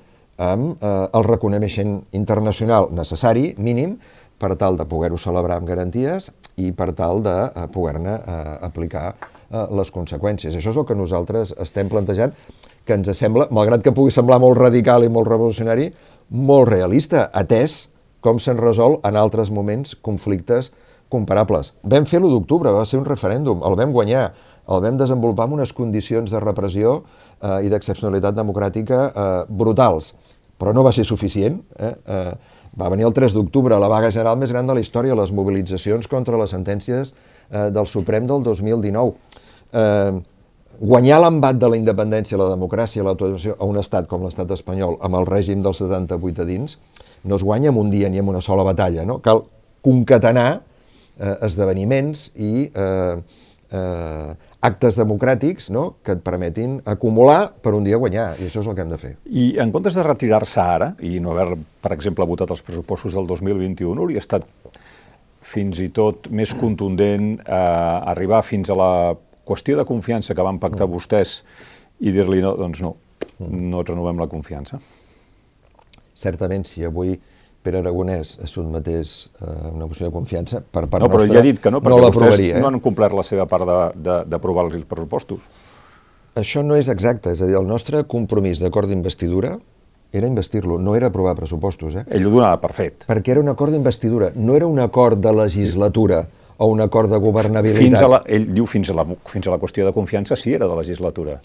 [0.42, 3.98] amb eh, el reconeixement internacional necessari, mínim,
[4.44, 6.28] per tal de poder-ho celebrar amb garanties
[6.60, 10.58] i per tal de eh, poder-ne eh, aplicar eh, les conseqüències.
[10.60, 12.36] Això és el que nosaltres estem plantejant,
[12.84, 15.88] que ens sembla, malgrat que pugui semblar molt radical i molt revolucionari,
[16.36, 17.86] molt realista, atès
[18.24, 20.72] com se'n resol en altres moments conflictes
[21.14, 21.74] comparables.
[21.84, 24.32] Vam fer l'1 d'octubre, va ser un referèndum, el vam guanyar,
[24.72, 30.14] el vam desenvolupar amb unes condicions de repressió eh, i d'excepcionalitat democràtica eh, brutals,
[30.58, 31.60] però no va ser suficient.
[31.78, 31.92] Eh?
[31.92, 35.32] Eh, va venir el 3 d'octubre, la vaga general més gran de la història, les
[35.32, 39.14] mobilitzacions contra les sentències eh, del Suprem del 2019.
[39.74, 40.14] Eh,
[40.80, 45.22] guanyar l'embat de la independència, la democràcia, l'autodeterminació a un estat com l'estat espanyol, amb
[45.22, 46.78] el règim del 78 a dins,
[47.24, 49.06] no es guanya en un dia ni en una sola batalla.
[49.06, 49.20] No?
[49.22, 49.46] Cal
[49.86, 50.50] concatenar
[51.20, 53.22] eh, esdeveniments i eh,
[53.70, 55.84] eh, actes democràtics no?
[56.06, 59.00] que et permetin acumular per un dia guanyar, i això és el que hem de
[59.02, 59.14] fer.
[59.28, 63.28] I en comptes de retirar-se ara i no haver, per exemple, votat els pressupostos del
[63.28, 64.48] 2021, hauria estat
[65.44, 67.60] fins i tot més contundent eh,
[68.14, 68.92] arribar fins a la
[69.44, 70.94] qüestió de confiança que van pactar mm.
[70.96, 71.42] vostès
[72.00, 72.96] i dir-li, no, doncs no,
[73.44, 74.80] no renovem la confiança.
[76.16, 77.18] Certament, si avui
[77.64, 81.44] Pere Aragonès es sotmetés a una moció de confiança, per part no, però nostra, ja
[81.44, 82.60] he dit que no, perquè no vostès eh?
[82.60, 83.96] no han complert la seva part
[84.28, 85.46] d'aprovar els pressupostos.
[86.40, 89.56] Això no és exacte, és a dir, el nostre compromís d'acord d'investidura
[90.14, 91.96] era investir-lo, no era aprovar pressupostos.
[91.96, 92.06] Eh?
[92.14, 93.08] Ell ho donava per fet.
[93.10, 96.24] Perquè era un acord d'investidura, no era un acord de legislatura
[96.58, 97.82] o un acord de governabilitat.
[97.82, 100.54] Fins a la, ell diu fins a, la, fins a la qüestió de confiança sí
[100.54, 101.40] era de legislatura.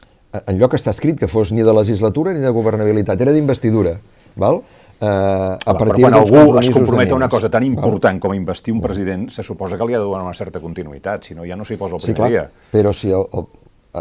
[0.45, 3.97] En lloc està escrit que fos ni de legislatura ni de governabilitat, era d'investidura.
[4.37, 4.61] Val?
[5.01, 8.81] Eh, a partir quan algú es compromet a una cosa tan important com investir un
[8.83, 11.65] president, se suposa que li ha de donar una certa continuïtat, si no ja no
[11.65, 12.47] s'hi posa el primer sí, clar, dia.
[12.73, 13.47] Però si el, el,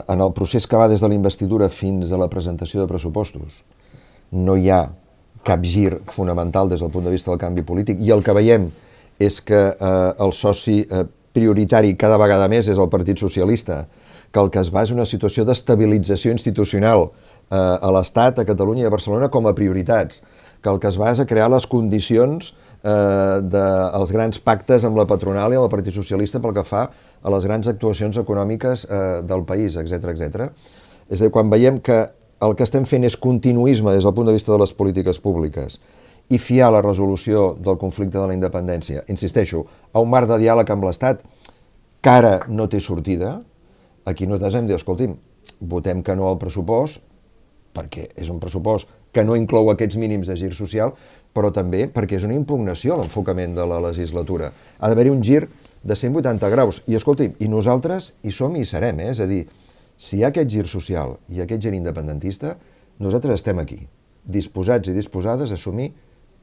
[0.02, 3.62] en el procés que va des de la investidura fins a la presentació de pressupostos
[4.32, 4.88] no hi ha
[5.48, 8.68] cap gir fonamental des del punt de vista del canvi polític i el que veiem
[9.20, 13.86] és que eh, el soci eh, prioritari cada vegada més és el Partit Socialista,
[14.34, 18.86] que el que es va és una situació d'estabilització institucional eh, a l'Estat, a Catalunya
[18.86, 20.24] i a Barcelona com a prioritats
[20.62, 22.52] que el que es va és a crear les condicions
[22.84, 26.88] eh, dels grans pactes amb la patronal i amb el Partit Socialista pel que fa
[26.88, 30.50] a les grans actuacions econòmiques eh, del país, etc etc.
[31.10, 32.06] És a dir, quan veiem que
[32.44, 35.80] el que estem fent és continuisme des del punt de vista de les polítiques públiques
[36.30, 40.70] i fiar la resolució del conflicte de la independència, insisteixo, a un marc de diàleg
[40.74, 41.24] amb l'Estat
[42.04, 43.38] que ara no té sortida,
[44.06, 45.16] aquí nosaltres hem de dir, escolti'm,
[45.72, 47.00] votem que no al pressupost,
[47.74, 50.94] perquè és un pressupost que no inclou aquests mínims de gir social,
[51.34, 54.52] però també perquè és una impugnació a l'enfocament de la legislatura.
[54.80, 55.46] Ha d'haver-hi un gir
[55.84, 56.82] de 180 graus.
[56.88, 59.12] I escolti, i nosaltres hi som i hi serem, eh?
[59.14, 59.46] és a dir,
[59.98, 62.56] si hi ha aquest gir social i aquest gir independentista,
[63.04, 63.80] nosaltres estem aquí,
[64.24, 65.92] disposats i disposades a assumir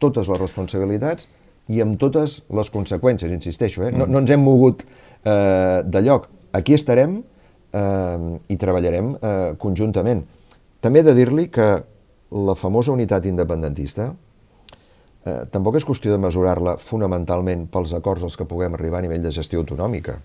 [0.02, 1.28] totes les responsabilitats
[1.72, 3.92] i amb totes les conseqüències, insisteixo, eh?
[3.94, 6.28] no, no ens hem mogut eh, de lloc.
[6.54, 10.24] Aquí estarem eh, i treballarem eh, conjuntament.
[10.84, 11.68] També he de dir-li que
[12.32, 14.10] la famosa unitat independentista
[15.24, 19.24] eh, tampoc és qüestió de mesurar-la fonamentalment pels acords als que puguem arribar a nivell
[19.24, 20.18] de gestió autonòmica,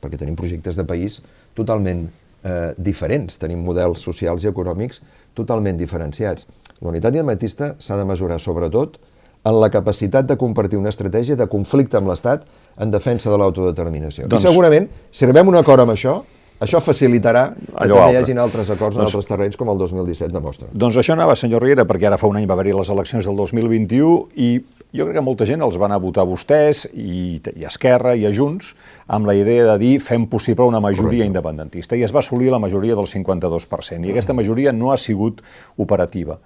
[0.00, 1.20] perquè tenim projectes de país
[1.58, 2.06] totalment
[2.44, 5.02] eh, diferents, tenim models socials i econòmics
[5.36, 6.48] totalment diferenciats.
[6.80, 8.98] La unitat independentista s'ha de mesurar sobretot
[9.44, 12.44] en la capacitat de compartir una estratègia de conflicte amb l'Estat
[12.80, 14.28] en defensa de l'autodeterminació.
[14.28, 14.44] Doncs...
[14.44, 16.20] I segurament, si arribem un acord amb això,
[16.60, 17.46] això facilitarà
[17.80, 20.68] Allò que hi hagin altres acords doncs, en altres terrenys com el 2017 demostra.
[20.72, 23.38] Doncs això anava, senyor Riera, perquè ara fa un any va haver-hi les eleccions del
[23.40, 24.50] 2021 i
[24.92, 27.70] jo crec que molta gent els va anar a votar a vostès i, i a
[27.70, 28.74] Esquerra i a Junts
[29.08, 31.30] amb la idea de dir fem possible una majoria Correcte.
[31.30, 35.40] independentista i es va assolir la majoria del 52% i aquesta majoria no ha sigut
[35.78, 36.40] operativa.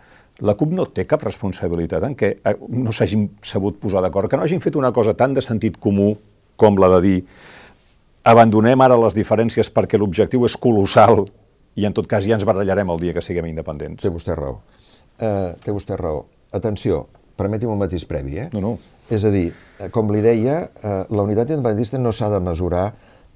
[0.44, 4.36] La CUP no té cap responsabilitat en què eh, no s'hagin sabut posar d'acord, que
[4.36, 6.12] no hagin fet una cosa tan de sentit comú
[6.58, 7.18] com la de dir
[8.24, 11.24] abandonem ara les diferències perquè l'objectiu és colossal
[11.76, 14.02] i en tot cas ja ens barallarem el dia que siguem independents.
[14.02, 14.60] Té vostè raó.
[15.18, 16.24] Uh, té vostè raó.
[16.54, 17.04] Atenció,
[17.38, 18.48] permeti'm un matís previ, eh?
[18.54, 18.74] No, no.
[19.12, 22.86] És a dir, eh, com li deia, uh, la unitat independentista no s'ha de mesurar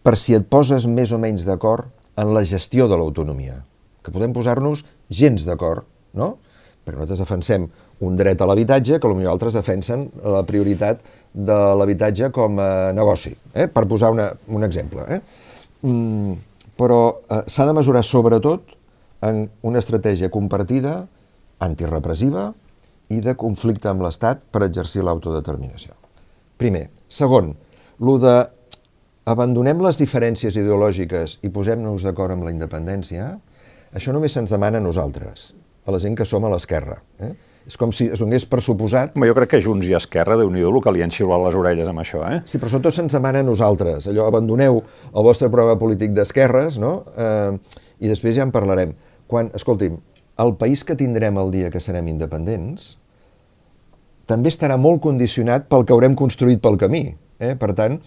[0.07, 3.61] per si et poses més o menys d'acord en la gestió de l'autonomia,
[4.03, 5.85] que podem posar-nos gens d'acord,
[6.17, 6.37] no?
[6.87, 7.69] Perquè nosaltres defensem
[8.01, 11.03] un dret a l'habitatge que potser altres defensen la prioritat
[11.39, 13.69] de l'habitatge com a negoci, eh?
[13.71, 15.05] per posar una, un exemple.
[15.07, 15.21] Eh?
[15.87, 16.35] Mm,
[16.79, 18.75] però eh, s'ha de mesurar sobretot
[19.27, 21.01] en una estratègia compartida,
[21.63, 22.51] antirepressiva
[23.15, 25.95] i de conflicte amb l'Estat per exercir l'autodeterminació.
[26.59, 26.89] Primer.
[27.07, 27.53] Segon,
[28.03, 28.35] lo de
[29.29, 33.31] abandonem les diferències ideològiques i posem-nos d'acord amb la independència,
[33.95, 35.53] això només se'ns demana a nosaltres,
[35.87, 36.99] a la gent que som a l'esquerra.
[37.23, 37.35] Eh?
[37.69, 39.13] És com si es donés per suposat...
[39.17, 41.59] Home, jo crec que Junts i Esquerra, déu nhi el que li han xiulat les
[41.59, 42.39] orelles amb això, eh?
[42.49, 44.09] Sí, però sobretot se'ns demana a nosaltres.
[44.09, 46.95] Allò, abandoneu el vostre programa polític d'esquerres, no?
[47.13, 47.59] Eh,
[48.01, 48.95] I després ja en parlarem.
[49.29, 49.99] Quan, escolti'm,
[50.41, 52.95] el país que tindrem el dia que serem independents
[54.29, 57.03] també estarà molt condicionat pel que haurem construït pel camí.
[57.41, 57.55] Eh?
[57.59, 57.99] Per tant,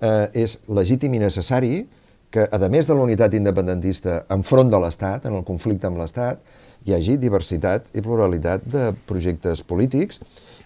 [0.00, 1.84] eh, és legítim i necessari
[2.30, 6.40] que, a més de la unitat independentista enfront de l'Estat, en el conflicte amb l'Estat,
[6.86, 10.20] hi hagi diversitat i pluralitat de projectes polítics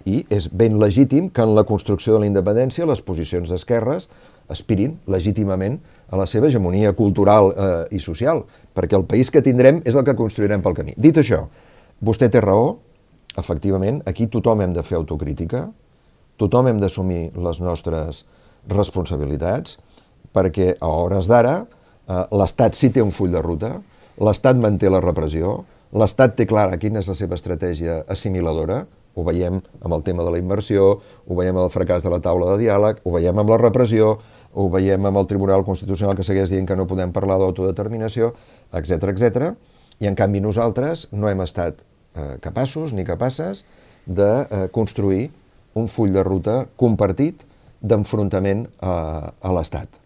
[0.05, 4.09] i és ben legítim que en la construcció de la independència les posicions d'esquerres
[4.53, 5.79] aspirin legítimament
[6.13, 8.45] a la seva hegemonia cultural eh, i social,
[8.77, 10.95] perquè el país que tindrem és el que construirem pel camí.
[11.01, 11.47] Dit això,
[12.05, 12.77] vostè té raó,
[13.41, 15.67] efectivament, aquí tothom hem de fer autocrítica,
[16.37, 18.25] tothom hem d'assumir les nostres
[18.69, 19.79] responsabilitats,
[20.35, 23.79] perquè a hores d'ara eh, l'Estat sí té un full de ruta,
[24.21, 25.63] l'Estat manté la repressió,
[25.95, 28.83] l'Estat té clara quina és la seva estratègia assimiladora,
[29.15, 32.19] ho veiem amb el tema de la immersió, ho veiem amb el fracàs de la
[32.23, 34.17] taula de diàleg, ho veiem amb la repressió,
[34.55, 38.33] ho veiem amb el Tribunal Constitucional que segueix dient que no podem parlar d'autodeterminació,
[38.75, 39.51] etc etc.
[40.03, 43.65] i en canvi nosaltres no hem estat eh, capaços ni capaces
[44.07, 45.29] de eh, construir
[45.79, 47.47] un full de ruta compartit
[47.83, 48.95] d'enfrontament a,
[49.31, 50.04] a l'Estat.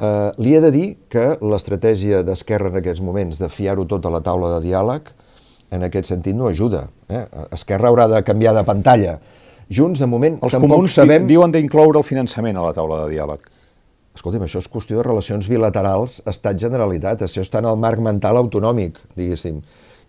[0.00, 4.12] Eh, li he de dir que l'estratègia d'Esquerra en aquests moments de fiar-ho tot a
[4.14, 5.10] la taula de diàleg
[5.76, 6.86] en aquest sentit no ajuda.
[7.08, 7.26] Eh?
[7.52, 9.18] Esquerra haurà de canviar de pantalla.
[9.70, 11.28] Junts, de moment, Els tampoc comuns sabem...
[11.28, 13.44] diuen d'incloure el finançament a la taula de diàleg.
[14.16, 18.98] Escolti'm, això és qüestió de relacions bilaterals Estat-Generalitat, això està en el marc mental autonòmic,
[19.20, 19.60] diguéssim.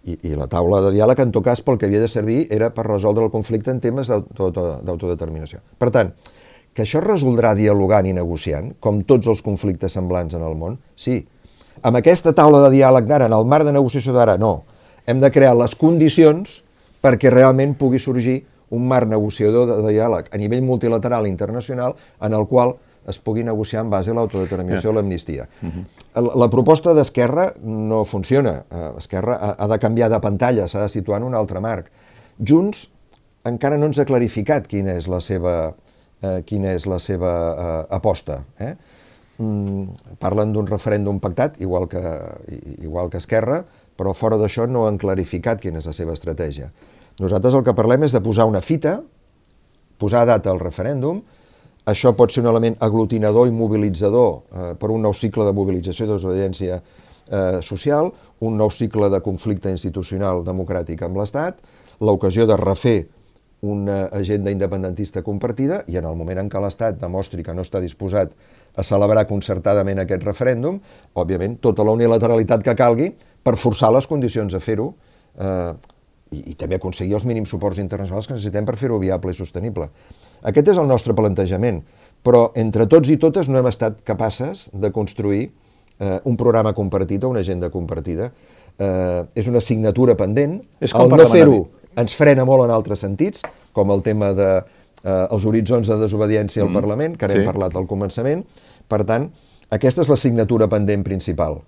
[0.01, 2.71] I, I la taula de diàleg, en tot cas, pel que havia de servir era
[2.73, 5.62] per resoldre el conflicte en temes d'autodeterminació.
[5.77, 6.10] Per tant,
[6.73, 10.77] que això es resoldrà dialogant i negociant, com tots els conflictes semblants en el món?
[10.95, 11.19] Sí.
[11.84, 14.63] Amb aquesta taula de diàleg d'ara, en el marc de negociació d'ara, no.
[15.07, 16.62] Hem de crear les condicions
[17.01, 22.47] perquè realment pugui sorgir un marc negociador de, diàleg a nivell multilateral internacional en el
[22.47, 22.77] qual
[23.10, 25.47] es pugui negociar en base a l'autodeterminació o l'amnistia.
[25.62, 25.86] Uh -huh.
[26.21, 28.63] la, la proposta d'Esquerra no funciona.
[28.71, 31.91] Eh, Esquerra ha, ha de canviar de pantalla, s'ha de situar en un altre marc.
[32.39, 32.89] Junts
[33.43, 35.73] encara no ens ha clarificat quina és la seva,
[36.21, 38.41] eh, quina és la seva eh, aposta.
[38.60, 38.73] Eh?
[39.41, 42.01] Mm, parlen d'un referèndum pactat, igual que,
[42.79, 43.62] igual que Esquerra,
[43.97, 46.71] però fora d'això no han clarificat quina és la seva estratègia.
[47.21, 48.99] Nosaltres el que parlem és de posar una fita,
[50.01, 51.21] posar data al referèndum,
[51.86, 56.05] això pot ser un element aglutinador i mobilitzador eh, per un nou cicle de mobilització
[56.05, 58.12] i desobediència eh, social,
[58.45, 61.62] un nou cicle de conflicte institucional democràtic amb l'Estat,
[62.01, 62.99] l'ocasió de refer
[63.62, 67.80] una agenda independentista compartida i en el moment en què l'Estat demostri que no està
[67.82, 68.34] disposat
[68.74, 70.80] a celebrar concertadament aquest referèndum,
[71.13, 73.12] òbviament, tota la unilateralitat que calgui
[73.43, 74.88] per forçar les condicions a fer-ho
[75.38, 75.74] eh,
[76.32, 79.91] i, i també aconseguir els mínims suports internacionals que necessitem per fer-ho viable i sostenible.
[80.41, 81.84] Aquest és el nostre plantejament,
[82.26, 85.43] però entre tots i totes no hem estat capaces de construir
[86.00, 88.32] eh, un programa compartit o una agenda compartida.
[88.82, 90.58] Eh, és una assignatura pendent.
[90.82, 91.62] És com el no fer-ho
[91.97, 94.49] ens frena molt en altres sentits, com el tema de
[95.04, 97.47] eh, els horitzons de desobediència al Mm, Parlament, que n'hem sí.
[97.47, 98.45] parlat al començament.
[98.88, 99.32] Per tant,
[99.69, 101.62] aquesta és l'assignatura pendent principal.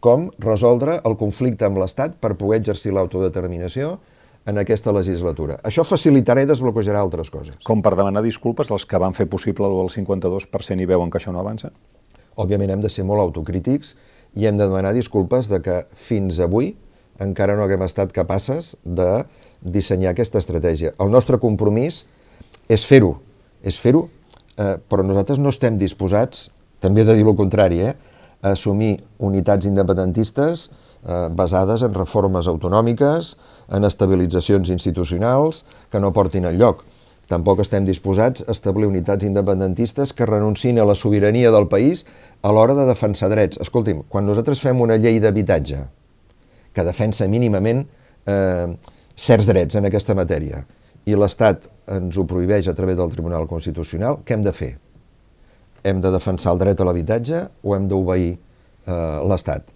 [0.00, 3.98] Com resoldre el conflicte amb l'Estat per poder exercir l'autodeterminació
[4.46, 5.58] en aquesta legislatura.
[5.62, 7.58] Això facilitarà i desbloquejarà altres coses.
[7.66, 11.18] Com per demanar disculpes als que van fer possible el del 52% i veuen que
[11.20, 11.70] això no avança?
[12.40, 13.94] Òbviament hem de ser molt autocrítics
[14.40, 16.72] i hem de demanar disculpes de que fins avui
[17.20, 19.26] encara no haguem estat capaces de
[19.62, 20.94] dissenyar aquesta estratègia.
[20.98, 22.04] El nostre compromís
[22.68, 23.16] és fer-ho,
[23.62, 24.06] és fer-ho,
[24.56, 26.48] eh, però nosaltres no estem disposats,
[26.80, 27.94] també he de dir el contrari, eh,
[28.40, 33.34] a assumir unitats independentistes eh, basades en reformes autonòmiques,
[33.68, 36.84] en estabilitzacions institucionals que no portin enlloc.
[37.30, 42.02] Tampoc estem disposats a establir unitats independentistes que renuncin a la sobirania del país
[42.42, 43.60] a l'hora de defensar drets.
[43.62, 45.84] Escolti'm, quan nosaltres fem una llei d'habitatge
[46.74, 47.84] que defensa mínimament
[48.26, 48.74] eh,
[49.20, 50.62] certs drets en aquesta matèria
[51.08, 54.70] i l'Estat ens ho prohibeix a través del Tribunal Constitucional, què hem de fer?
[55.84, 59.70] Hem de defensar el dret a l'habitatge o hem d'obeir eh, l'Estat?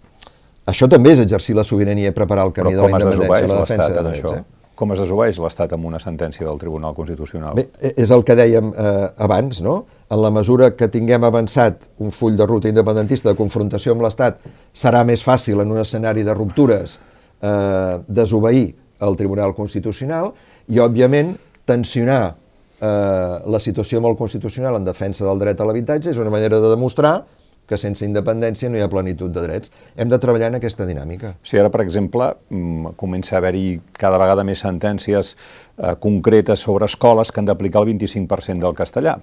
[0.69, 3.49] Això també és exercir la sobirania i preparar el Però camí de la independència i
[3.49, 4.19] la defensa de drets.
[4.21, 4.35] això?
[4.37, 4.43] Eh?
[4.75, 7.53] Com es desobeeix l'Estat amb una sentència del Tribunal Constitucional?
[7.55, 9.75] Bé, e- és el que dèiem eh, abans, no?
[10.11, 14.41] En la mesura que tinguem avançat un full de ruta independentista de confrontació amb l'Estat,
[14.73, 16.97] serà més fàcil en un escenari de ruptures
[17.41, 20.31] eh, desobeir el Tribunal Constitucional
[20.67, 21.35] i, òbviament,
[21.65, 22.35] tensionar
[22.79, 26.61] eh, la situació amb el Constitucional en defensa del dret a l'habitatge és una manera
[26.61, 27.17] de demostrar
[27.65, 29.71] que sense independència no hi ha plenitud de drets.
[29.97, 31.33] Hem de treballar en aquesta dinàmica.
[31.43, 35.35] Si ara, per exemple, mm, comença a haver-hi cada vegada més sentències
[35.77, 39.17] eh, concretes sobre escoles que han d'aplicar el 25% del castellà,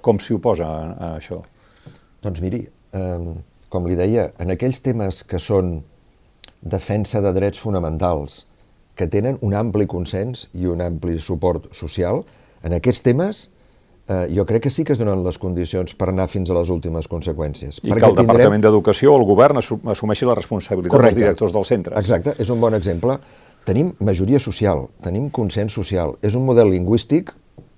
[0.00, 1.42] com s'hi oposa a, a això?
[2.22, 2.62] Doncs miri,
[2.92, 3.34] eh,
[3.68, 5.80] com li deia, en aquells temes que són
[6.60, 8.44] defensa de drets fonamentals,
[9.00, 12.20] que tenen un ampli consens i un ampli suport social,
[12.66, 13.46] en aquests temes
[14.10, 16.72] eh, jo crec que sí que es donen les condicions per anar fins a les
[16.72, 17.80] últimes conseqüències.
[17.80, 18.26] I que el tindrem...
[18.26, 21.16] Departament d'Educació o el govern assumeixi la responsabilitat Correcte.
[21.16, 21.96] dels directors dels centres.
[22.00, 23.16] Exacte, és un bon exemple.
[23.64, 26.16] Tenim majoria social, tenim consens social.
[26.26, 27.32] És un model lingüístic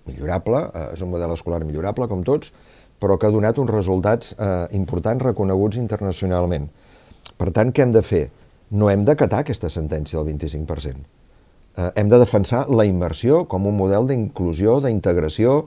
[0.09, 2.55] millorable, eh, és un model escolar millorable, com tots,
[3.03, 6.71] però que ha donat uns resultats eh, importants reconeguts internacionalment.
[7.39, 8.29] Per tant, què hem de fer?
[8.73, 11.03] No hem d'acatar aquesta sentència del 25%.
[11.77, 15.67] Eh, hem de defensar la immersió com un model d'inclusió, d'integració,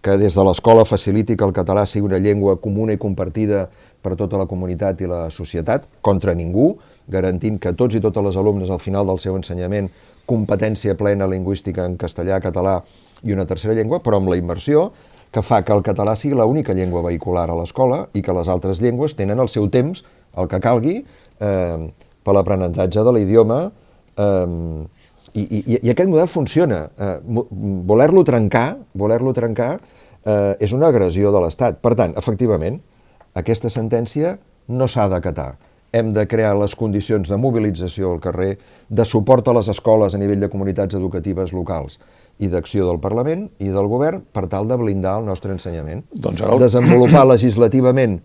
[0.00, 3.66] que des de l'escola faciliti que el català sigui una llengua comuna i compartida
[4.02, 6.76] per tota la comunitat i la societat, contra ningú,
[7.10, 9.90] garantint que tots i totes les alumnes al final del seu ensenyament
[10.28, 12.78] competència plena lingüística en castellà, català
[13.24, 14.92] i una tercera llengua, però amb la immersió
[15.32, 18.80] que fa que el català sigui l'única llengua vehicular a l'escola i que les altres
[18.80, 20.04] llengües tenen el seu temps,
[20.38, 21.00] el que calgui,
[21.40, 21.90] eh,
[22.28, 23.62] per l'aprenentatge de l'idioma
[24.20, 24.84] eh,
[25.32, 26.82] i, i, I aquest model funciona.
[26.96, 27.16] Eh,
[27.88, 31.80] Voler-lo trencar, voler-lo trencar eh, és una agressió de l'Estat.
[31.84, 32.78] Per tant, efectivament,
[33.38, 34.36] aquesta sentència
[34.68, 35.54] no s'ha d'acatar.
[35.96, 38.56] Hem de crear les condicions de mobilització al carrer,
[38.88, 41.96] de suport a les escoles a nivell de comunitats educatives locals
[42.38, 46.04] i d'acció del Parlament i del Govern per tal de blindar el nostre ensenyament.
[46.12, 46.58] Doncs ara...
[46.60, 48.18] Desenvolupar legislativament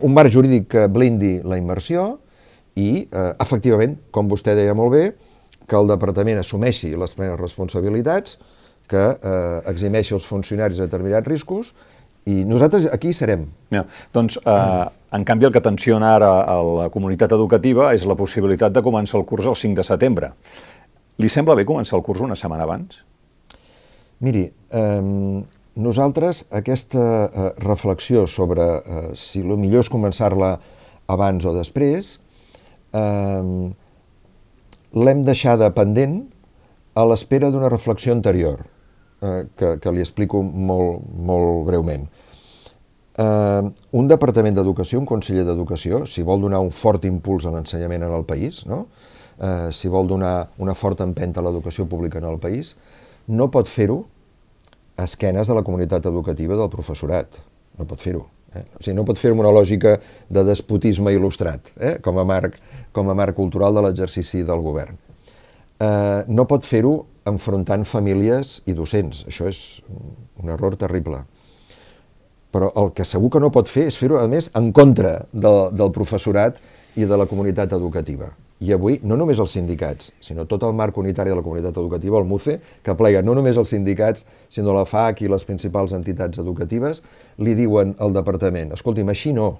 [0.00, 2.16] un marc jurídic que blindi la immersió
[2.76, 5.04] i, eh, efectivament, com vostè deia molt bé,
[5.66, 8.38] que el departament assumeixi les plenes responsabilitats,
[8.86, 11.72] que eh, eximeixi els funcionaris de determinats riscos,
[12.26, 13.46] i nosaltres aquí serem.
[13.70, 18.16] Ja, doncs, eh, en canvi, el que tensiona ara a la comunitat educativa és la
[18.18, 20.32] possibilitat de començar el curs el 5 de setembre.
[21.22, 23.04] Li sembla bé començar el curs una setmana abans?
[24.26, 25.44] Miri, eh,
[25.76, 30.56] nosaltres aquesta eh, reflexió sobre eh, si el millor és començar-la
[31.06, 32.16] abans o després,
[32.98, 33.72] eh,
[34.96, 36.22] l'hem deixada pendent
[36.96, 38.62] a l'espera d'una reflexió anterior,
[39.20, 42.06] eh, que, que li explico molt, molt breument.
[43.16, 43.62] Eh,
[44.00, 48.16] un departament d'educació, un conseller d'educació, si vol donar un fort impuls a l'ensenyament en
[48.16, 48.86] el país, no?
[49.40, 52.74] eh, si vol donar una forta empenta a l'educació pública en el país,
[53.26, 54.04] no pot fer-ho
[54.96, 57.40] a esquenes de la comunitat educativa del professorat.
[57.76, 58.24] No pot fer-ho.
[58.56, 58.62] Eh?
[58.78, 59.96] O sigui, no pot amb una lògica
[60.28, 61.96] de despotisme il·lustrat, eh?
[62.02, 62.58] com, a marc,
[62.92, 64.98] com a marc cultural de l'exercici del govern.
[65.80, 66.94] Eh, no pot fer-ho
[67.28, 69.24] enfrontant famílies i docents.
[69.28, 69.62] Això és
[70.42, 71.24] un error terrible.
[72.54, 75.54] Però el que segur que no pot fer és fer-ho, a més, en contra de,
[75.76, 76.60] del professorat
[76.96, 78.30] i de la comunitat educativa.
[78.64, 82.16] I avui, no només els sindicats, sinó tot el marc unitari de la comunitat educativa,
[82.16, 86.40] el MUCE, que plega no només els sindicats, sinó la FAC i les principals entitats
[86.40, 87.02] educatives,
[87.36, 89.50] li diuen al departament, escolti'm, així no.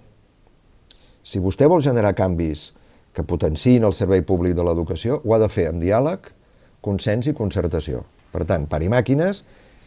[1.26, 2.70] Si vostè vol generar canvis
[3.12, 6.32] que potenciïn el servei públic de l'educació, ho ha de fer amb diàleg,
[6.80, 8.04] consens i concertació.
[8.32, 9.42] Per tant, pari màquines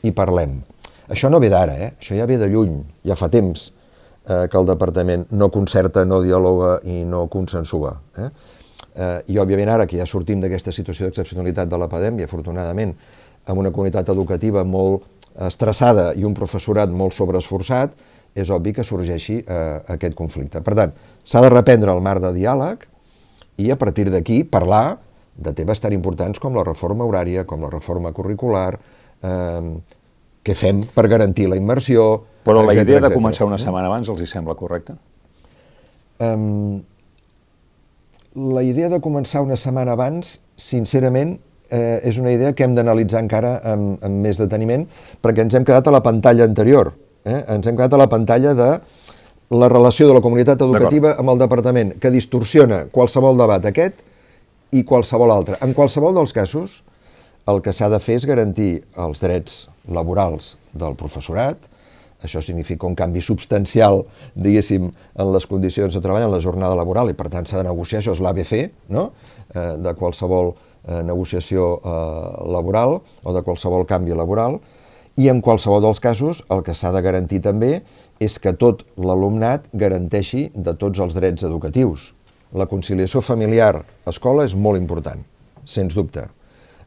[0.06, 0.60] i parlem.
[1.10, 1.92] Això no ve d'ara, eh?
[1.98, 3.72] això ja ve de lluny, ja fa temps
[4.30, 7.96] eh, que el departament no concerta, no dialoga i no consensua.
[8.18, 8.30] Eh?
[9.00, 12.94] Eh, I, òbviament, ara que ja sortim d'aquesta situació d'excepcionalitat de la pandèmia, afortunadament,
[13.48, 15.06] amb una comunitat educativa molt
[15.48, 17.94] estressada i un professorat molt sobreesforçat,
[18.36, 19.60] és obvi que sorgeixi eh,
[19.96, 20.62] aquest conflicte.
[20.66, 20.92] Per tant,
[21.24, 22.84] s'ha de reprendre el marc de diàleg
[23.58, 25.00] i, a partir d'aquí, parlar
[25.40, 28.74] de temes tan importants com la reforma horària, com la reforma curricular,
[29.24, 29.72] eh,
[30.44, 32.12] què fem per garantir la immersió...
[32.44, 34.96] Però la idea de començar una setmana abans els hi sembla correcta?
[36.20, 36.82] Um,
[38.36, 41.38] la idea de començar una setmana abans, sincerament,
[41.70, 44.86] eh, és una idea que hem d'analitzar encara amb, amb més deteniment,
[45.22, 46.94] perquè ens hem quedat a la pantalla anterior.
[47.26, 47.42] Eh?
[47.56, 48.70] Ens hem quedat a la pantalla de
[49.50, 54.04] la relació de la comunitat educativa amb el departament, que distorsiona qualsevol debat aquest
[54.72, 55.58] i qualsevol altre.
[55.66, 56.84] En qualsevol dels casos,
[57.50, 61.58] el que s'ha de fer és garantir els drets laborals del professorat,
[62.24, 64.04] això significa un canvi substancial,
[64.36, 67.70] diguéssim, en les condicions de treball, en la jornada laboral, i per tant s'ha de
[67.70, 68.56] negociar, això és l'ABC,
[68.96, 69.10] no?,
[69.54, 71.96] eh, de qualsevol eh, negociació eh,
[72.52, 74.60] laboral o de qualsevol canvi laboral,
[75.20, 77.82] i en qualsevol dels casos el que s'ha de garantir també
[78.24, 82.14] és que tot l'alumnat garanteixi de tots els drets educatius.
[82.56, 85.20] La conciliació familiar-escola és molt important,
[85.68, 86.24] sens dubte,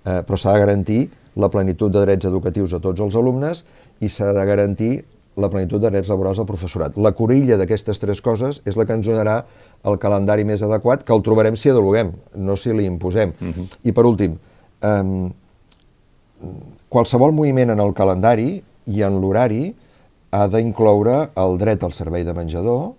[0.04, 1.02] eh, però s'ha de garantir
[1.36, 3.64] la plenitud de drets educatius a tots els alumnes
[4.00, 4.92] i s'ha de garantir
[5.36, 6.96] la plenitud de drets laborals del professorat.
[6.96, 9.38] La corilla d'aquestes tres coses és la que ens donarà
[9.88, 13.32] el calendari més adequat, que el trobarem si adologuem, no si li imposem.
[13.40, 13.52] Uh mhm.
[13.52, 13.78] -huh.
[13.84, 14.38] I per últim,
[14.82, 15.30] eh,
[16.88, 19.74] qualsevol moviment en el calendari i en l'horari
[20.30, 22.92] ha d'incloure el dret al servei de menjador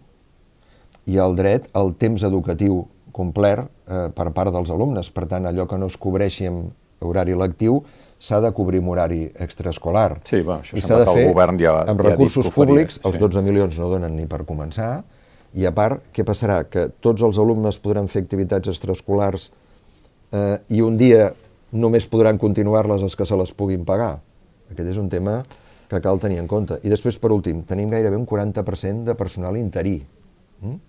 [1.06, 5.10] i el dret al temps educatiu complet eh, per part dels alumnes.
[5.10, 6.72] Per tant, allò que no es cobreixi amb
[7.04, 7.84] horari lectiu
[8.24, 10.22] s'ha de cobrir un horari extraescolar.
[10.24, 12.56] Sí, va, això I s'ha de fer el govern ja- amb ja dit recursos faria,
[12.56, 13.20] públics, els sí.
[13.20, 15.04] 12 milions no donen ni per començar,
[15.54, 16.64] i a part, què passarà?
[16.66, 19.50] Que tots els alumnes podran fer activitats extraescolars
[20.32, 21.34] eh, i un dia
[21.74, 24.16] només podran continuar-les els que se les puguin pagar.
[24.72, 25.42] Aquest és un tema
[25.90, 26.80] que cal tenir en compte.
[26.82, 30.00] I després, per últim, tenim gairebé un 40% de personal interí.
[30.62, 30.80] Mm?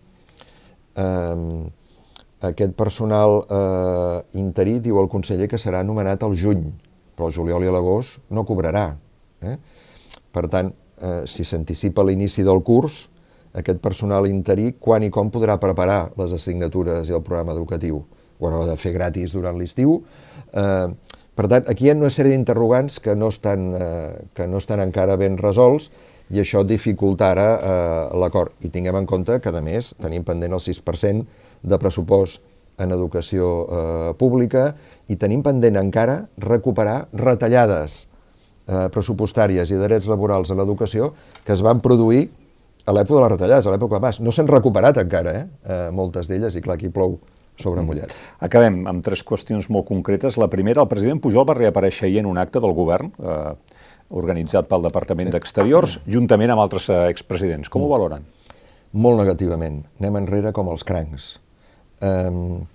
[0.97, 1.71] Eh,
[2.49, 6.67] aquest personal eh, interí, diu el conseller, que serà anomenat al juny,
[7.15, 8.89] però el juliol i l'agost no cobrarà.
[9.45, 9.57] Eh?
[10.35, 13.09] Per tant, eh, si s'anticipa l'inici del curs,
[13.55, 18.03] aquest personal interí quan i com podrà preparar les assignatures i el programa educatiu.
[18.39, 20.01] Ho haurà de fer gratis durant l'estiu.
[20.53, 20.89] Eh,
[21.35, 24.83] per tant, aquí hi ha una sèrie d'interrogants que, no estan, eh, que no estan
[24.83, 25.91] encara ben resolts
[26.31, 28.55] i això dificultarà eh, l'acord.
[28.63, 31.25] I tinguem en compte que, a més, tenim pendent el 6%
[31.63, 32.43] de pressupost
[32.79, 34.73] en educació eh, pública
[35.09, 38.05] i tenim pendent encara recuperar retallades
[38.67, 41.13] eh, pressupostàries i drets laborals a l'educació
[41.45, 42.29] que es van produir
[42.85, 44.21] a l'època de les retallades, a l'època de Mas.
[44.21, 45.47] No s'han recuperat encara, eh?
[45.65, 47.19] eh moltes d'elles, i clar, aquí plou
[47.61, 48.13] sobre mullat.
[48.45, 50.37] Acabem amb tres qüestions molt concretes.
[50.41, 53.55] La primera, el president Pujol va reaparèixer ahir en un acte del govern eh,
[54.11, 57.71] organitzat pel Departament d'Exteriors, juntament amb altres eh, expresidents.
[57.73, 58.27] Com ho valoren?
[58.93, 59.81] Molt negativament.
[60.01, 61.35] Anem enrere com els crancs.
[62.05, 62.67] Um,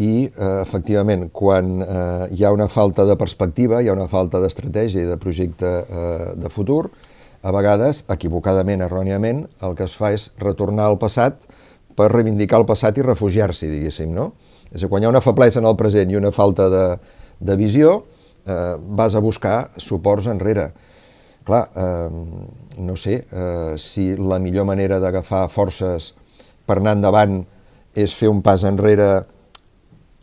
[0.00, 4.40] I, eh, efectivament, quan eh, hi ha una falta de perspectiva, hi ha una falta
[4.40, 6.86] d'estratègia i de projecte eh, de futur,
[7.42, 11.46] a vegades, equivocadament, erròniament, el que es fa és retornar al passat
[11.96, 14.30] per reivindicar el passat i refugiar-s'hi, diguéssim, no?
[14.70, 16.84] És a dir, quan hi ha una feblesa en el present i una falta de,
[17.40, 17.98] de visió,
[18.46, 20.70] eh, vas a buscar suports enrere.
[21.44, 22.08] Clar, eh,
[22.78, 26.12] no sé eh, si la millor manera d'agafar forces
[26.68, 27.40] per anar endavant
[27.96, 29.24] és fer un pas enrere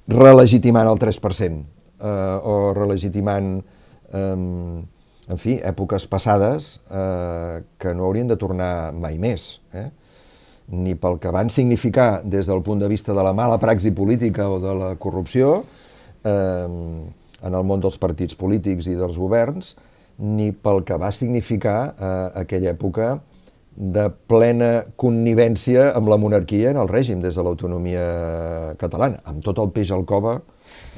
[0.08, 1.64] relegitimant el 3%
[2.00, 3.58] eh, o relegitimant,
[4.14, 4.36] eh,
[5.28, 9.58] en fi, èpoques passades eh, que no haurien de tornar mai més.
[9.74, 9.90] Eh?
[10.68, 14.50] ni pel que van significar des del punt de vista de la mala praxi política
[14.52, 15.64] o de la corrupció
[16.24, 19.76] eh, en el món dels partits polítics i dels governs,
[20.18, 23.18] ni pel que va significar eh, aquella època
[23.78, 28.06] de plena connivència amb la monarquia en el règim des de l'autonomia
[28.82, 30.40] catalana, amb tot el peix al cova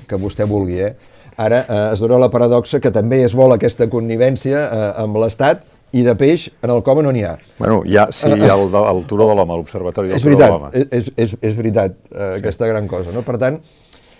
[0.07, 0.79] que vostè vulgui.
[0.87, 0.93] Eh?
[1.39, 5.65] Ara eh, es dona la paradoxa que també es vol aquesta connivència eh, amb l'Estat
[5.91, 7.33] i de peix en el cova no n'hi ha.
[7.57, 10.37] Bueno, hi ha, sí, hi ha el, de- el Turó de l'Home, l'Observatori del Turó
[10.37, 10.87] de veritat, l'Home.
[10.99, 12.39] és, és, és veritat eh, sí.
[12.43, 13.11] aquesta gran cosa.
[13.15, 13.23] No?
[13.27, 13.59] Per tant,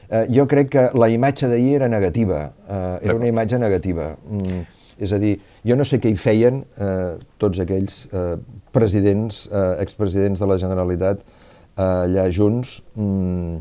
[0.09, 4.15] eh, jo crec que la imatge d'ahir era negativa, eh, era una imatge negativa.
[4.27, 4.63] Mm,
[4.99, 8.35] és a dir, jo no sé què hi feien eh, tots aquells eh,
[8.75, 13.59] presidents, eh, expresidents de la Generalitat eh, allà junts, mm,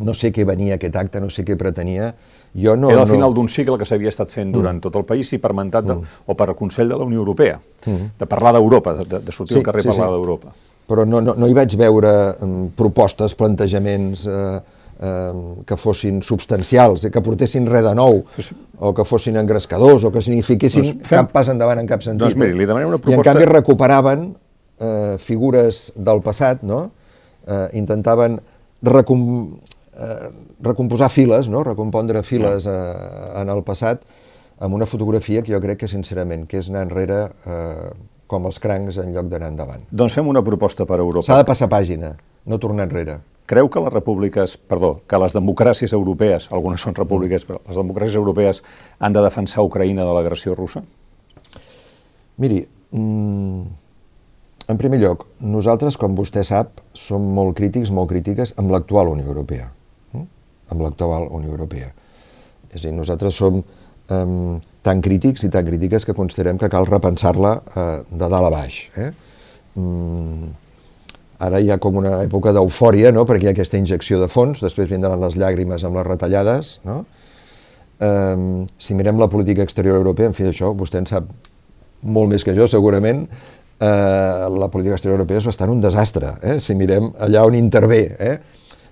[0.00, 2.14] no sé què venia aquest acte, no sé què pretenia.
[2.56, 3.14] Jo no, Era el no...
[3.14, 5.94] final d'un cicle que s'havia estat fent durant tot el país i per mandat de,
[6.26, 9.68] o per Consell de la Unió Europea, de parlar d'Europa, de, de sortir Sí, al
[9.68, 10.16] carrer sí, a parlar sí.
[10.16, 10.54] d'Europa.
[10.90, 12.10] però no, no, no hi vaig veure
[12.42, 14.58] um, propostes, plantejaments eh,
[15.64, 18.22] que fossin substancials, eh, que portessin res de nou,
[18.78, 22.20] o que fossin engrescadors, o que signifiquessin Doncs fem- cap pas endavant en cap sentit.
[22.20, 24.26] Doncs miri, li demanem una I en proposta- canvi recuperaven
[24.78, 26.90] eh, figures del passat, no?
[27.46, 28.40] eh, intentaven
[28.82, 29.56] recom,
[29.96, 30.30] eh,
[30.60, 31.64] recomposar files, no?
[31.64, 34.02] recompondre files eh, en el passat,
[34.60, 37.90] amb una fotografia que jo crec que, sincerament, que és anar enrere eh,
[38.28, 39.80] com els crancs en lloc d'anar endavant.
[39.90, 41.36] Doncs fem una proposta per a S'ha Europa.
[41.40, 42.12] de passar pàgina,
[42.46, 43.18] no tornar enrere.
[43.50, 48.18] Creu que les repúbliques, perdó, que les democràcies europees, algunes són repúbliques, però les democràcies
[48.20, 48.62] europees
[49.00, 50.84] han de defensar Ucraïna de l'agressió russa?
[52.38, 52.60] Miri,
[52.92, 53.62] mm,
[54.70, 59.26] en primer lloc, nosaltres, com vostè sap, som molt crítics, molt crítiques amb l'actual Unió
[59.26, 59.72] Europea.
[60.12, 60.26] Mm?
[60.70, 61.90] Amb l'actual Unió Europea.
[62.70, 63.64] És a dir, nosaltres som
[64.82, 68.80] tan crítics i tan crítiques que considerem que cal repensar-la uh, de dalt a baix.
[68.98, 69.10] Eh?
[69.78, 70.50] Mm,
[71.40, 74.60] ara hi ha com una època d'eufòria, no?, perquè hi ha aquesta injecció de fons,
[74.64, 77.04] després vindran les llàgrimes amb les retallades, no?
[78.00, 81.26] Um, si mirem la política exterior europea, en fi, això vostè en sap
[82.00, 83.26] molt més que jo, segurament,
[83.80, 86.58] eh, la política exterior europea és bastant un desastre, eh?
[86.60, 88.00] si mirem allà on intervé.
[88.18, 88.36] Eh?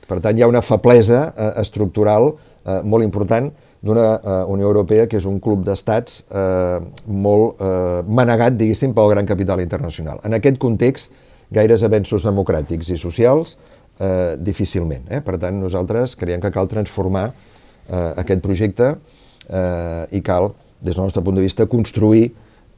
[0.09, 3.51] Per tant, hi ha una feblesa eh, estructural eh, molt important
[3.85, 9.13] d'una eh, Unió Europea que és un club d'estats eh, molt eh, manegat, diguéssim, pel
[9.13, 10.23] gran capital internacional.
[10.25, 11.13] En aquest context,
[11.51, 13.57] gaires avenços democràtics i socials,
[14.01, 15.07] eh, difícilment.
[15.11, 15.21] Eh?
[15.25, 17.31] Per tant, nosaltres creiem que cal transformar
[17.89, 18.95] eh, aquest projecte
[19.49, 22.29] eh, i cal, des del nostre punt de vista, construir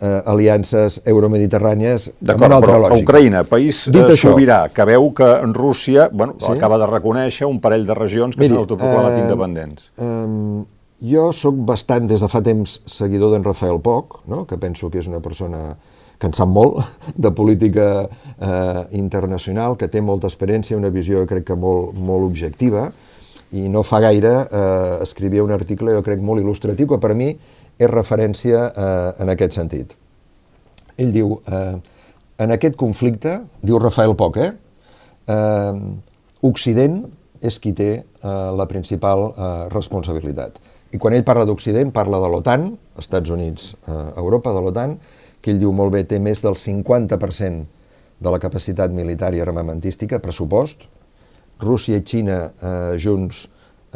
[0.01, 3.03] eh, aliances euromediterrànies amb una altra però lògica.
[3.05, 6.53] Ucraïna, país Dit eh, això- sobirà, que veu que en Rússia bueno, Sí.
[6.53, 9.91] acaba de reconèixer un parell de regions que s'han autoproclamat independents.
[9.99, 10.65] Eh,
[11.13, 14.47] jo sóc bastant, des de fa temps, seguidor d'en Rafael Poc, no?
[14.47, 15.77] que penso que és una persona
[16.21, 16.83] que en sap molt
[17.17, 22.91] de política eh, internacional, que té molta experiència, una visió crec que molt, molt objectiva,
[23.57, 27.33] i no fa gaire eh, escrivia un article, jo crec, molt il·lustratiu, que per mi
[27.33, 29.97] és referència eh, en aquest sentit.
[31.01, 31.81] Ell diu, eh,
[32.45, 34.53] en aquest conflicte, diu Rafael Poc, eh,
[35.33, 35.81] eh,
[36.47, 37.01] Occident
[37.41, 38.05] és qui té eh,
[38.61, 40.61] la principal eh, responsabilitat.
[40.91, 42.69] I quan ell parla d'Occident, parla de l'OTAN,
[43.01, 44.97] Estats Units, eh, Europa, de l'OTAN,
[45.41, 47.65] que ell diu molt bé, té més del 50%
[48.21, 50.85] de la capacitat militar i armamentística, pressupost.
[51.61, 53.47] Rússia i Xina eh, junts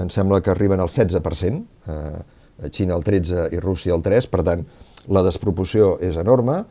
[0.01, 4.42] em sembla que arriben al 16%, eh, Xina el 13% i Rússia el 3%, per
[4.47, 4.64] tant,
[5.12, 6.62] la desproporció és enorme,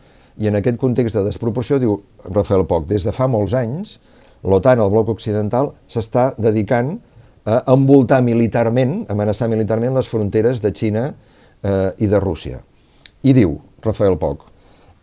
[0.41, 3.99] i en aquest context de desproporció, diu Rafael Poc, des de fa molts anys,
[4.43, 6.95] l'OTAN, el bloc occidental, s'està dedicant
[7.45, 12.63] a envoltar militarment, amenaçar militarment les fronteres de Xina eh, i de Rússia.
[13.23, 14.47] I diu, Rafael Poc,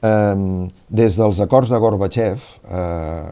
[0.01, 3.31] des dels acords de Gorbachev eh,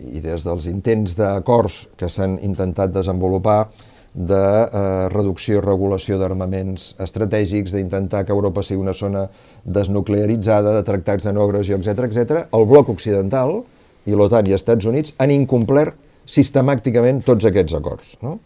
[0.00, 3.66] i des dels intents d'acords que s'han intentat desenvolupar
[4.14, 9.26] de eh, reducció i regulació d'armaments estratègics, d'intentar que Europa sigui una zona
[9.64, 12.46] desnuclearitzada, de tractats de no agressió, etc etc.
[12.52, 13.62] el bloc occidental
[14.04, 15.96] i l'OTAN i els Estats Units han incomplert
[16.26, 18.16] sistemàticament tots aquests acords.
[18.22, 18.38] No?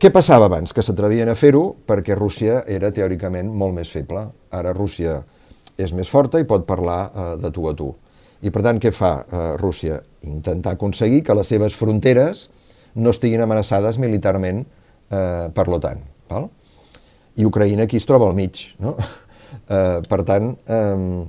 [0.00, 0.72] Què passava abans?
[0.74, 4.26] Que s'atrevien a fer-ho perquè Rússia era teòricament molt més feble.
[4.50, 5.20] Ara Rússia
[5.80, 7.90] és més forta i pot parlar eh, de tu a tu.
[8.44, 10.00] I per tant, què fa eh, Rússia?
[10.28, 12.48] Intentar aconseguir que les seves fronteres
[12.94, 16.02] no estiguin amenaçades militarment eh, per l'OTAN.
[17.34, 18.66] I Ucraïna aquí es troba al mig.
[18.78, 18.96] No?
[19.54, 20.48] Eh, per tant...
[20.66, 21.24] Eh,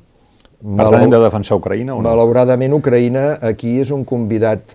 [0.65, 2.09] per tant, hem de defensar Ucraïna o no?
[2.09, 4.73] Malauradament, Ucraïna aquí és un convidat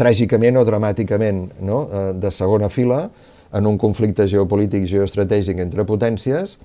[0.00, 1.82] tràgicament o dramàticament no?
[1.84, 3.02] Eh, de segona fila
[3.52, 6.56] en un conflicte geopolític geoestratègic entre potències,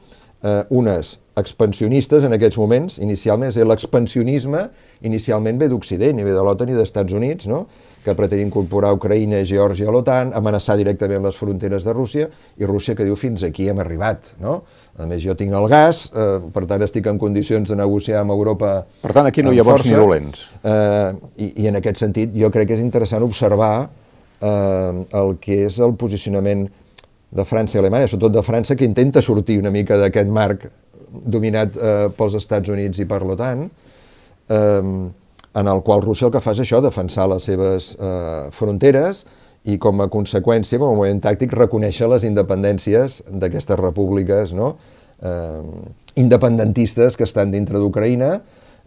[0.44, 4.62] eh, unes expansionistes en aquests moments, inicialment, és l'expansionisme
[5.06, 7.66] inicialment ve d'Occident, i ve de l'OTAN i dels Estats Units, no?
[8.06, 12.30] que pretén incorporar Ucraïna i Geòrgia a l'OTAN, amenaçar directament les fronteres de Rússia,
[12.62, 14.32] i Rússia que diu fins aquí hem arribat.
[14.40, 14.62] No?
[15.02, 18.32] A més, jo tinc el gas, eh, per tant estic en condicions de negociar amb
[18.32, 20.48] Europa Per tant, aquí no hi ha bons ni dolents.
[20.64, 23.90] Eh, i, I en aquest sentit jo crec que és interessant observar
[24.40, 26.68] eh, el que és el posicionament
[27.32, 30.68] de França i Alemanya, sobretot de França, que intenta sortir una mica d'aquest marc
[31.10, 33.66] dominat eh, pels Estats Units i per l'OTAN,
[34.50, 34.84] eh,
[35.56, 39.24] en el qual Rússia el que fa és això, defensar les seves eh, fronteres
[39.66, 44.76] i com a conseqüència, com a moment tàctic, reconèixer les independències d'aquestes repúbliques no?
[45.24, 45.62] eh,
[46.22, 48.36] independentistes que estan dintre d'Ucraïna,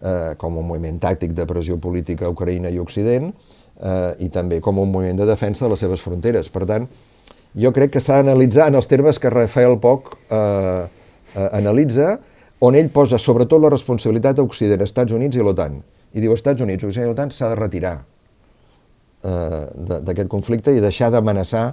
[0.01, 3.32] eh, com un moviment tàctic de pressió política a Ucraïna i Occident,
[3.80, 6.53] eh, i també com un moviment de defensa de les seves fronteres.
[6.53, 6.86] Per tant,
[7.57, 12.18] jo crec que s'ha d'analitzar en els termes que Rafael Poc eh, eh, analitza,
[12.61, 15.78] on ell posa sobretot la responsabilitat a Occident, Estats Units i l'OTAN
[16.14, 17.94] i diu Estats Units, Occident i l'OTAN s'ha de retirar
[19.22, 19.62] eh,
[20.09, 21.64] d'aquest conflicte i deixar d'amenaçar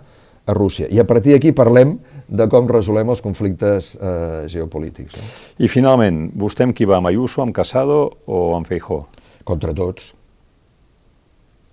[0.45, 0.88] a Rússia.
[0.93, 1.95] I a partir d'aquí parlem
[2.30, 5.17] de com resolem els conflictes eh, geopolítics.
[5.17, 5.65] Eh?
[5.65, 9.05] I finalment, vostè amb qui va, amb Ayuso, amb Casado o amb Feijó?
[9.45, 10.11] Contra tots.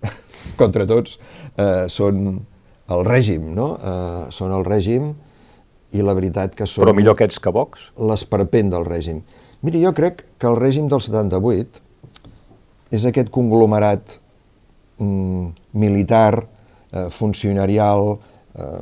[0.61, 1.19] Contra tots.
[1.53, 2.41] Eh, són
[2.91, 3.73] el règim, no?
[3.77, 5.13] Eh, són el règim
[5.93, 6.83] i la veritat que són...
[6.83, 7.89] Però millor aquests que Vox?
[8.11, 9.21] L'esperpent del règim.
[9.63, 11.83] Miri, jo crec que el règim del 78
[12.93, 14.17] és aquest conglomerat
[15.01, 15.45] mm,
[15.79, 16.43] militar,
[16.91, 18.17] eh, funcionarial,
[18.53, 18.81] eh,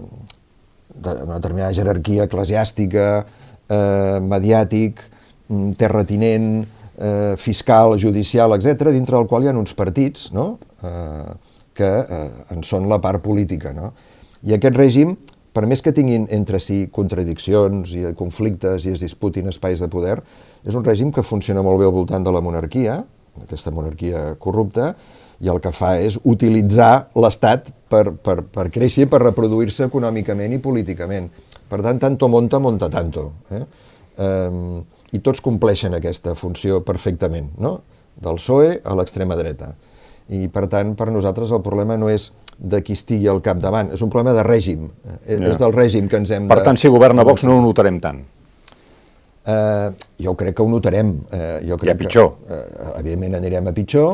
[0.91, 3.07] d'una determinada jerarquia eclesiàstica,
[3.71, 4.99] eh, mediàtic,
[5.47, 6.49] mm, terratinent,
[6.97, 10.57] eh, fiscal, judicial, etc, dintre del qual hi ha uns partits no?
[10.83, 11.31] eh,
[11.77, 13.73] que eh, en són la part política.
[13.77, 13.91] No?
[14.47, 15.15] I aquest règim,
[15.51, 20.19] per més que tinguin entre si contradiccions i conflictes i es disputin espais de poder,
[20.63, 23.01] és un règim que funciona molt bé al voltant de la monarquia,
[23.43, 24.93] aquesta monarquia corrupta,
[25.41, 30.61] i el que fa és utilitzar l'Estat per, per, per créixer, per reproduir-se econòmicament i
[30.61, 31.31] políticament.
[31.71, 33.31] Per tant, tanto monta, monta tanto.
[33.49, 33.63] Eh?
[34.21, 37.79] Um, I tots compleixen aquesta funció perfectament, no?
[38.21, 39.71] del PSOE a l'extrema dreta.
[40.31, 44.03] I, per tant, per nosaltres el problema no és de qui estigui al capdavant, és
[44.05, 44.85] un problema de règim.
[45.03, 45.17] Eh?
[45.33, 45.49] Ja.
[45.51, 46.61] És del règim que ens hem per de...
[46.61, 48.21] Per tant, si governa Vox no ho notarem tant.
[49.41, 49.89] Eh,
[50.21, 51.15] jo crec que ho notarem.
[51.33, 52.33] Eh, jo crec I a pitjor.
[52.45, 54.11] Que, eh, evidentment anirem a pitjor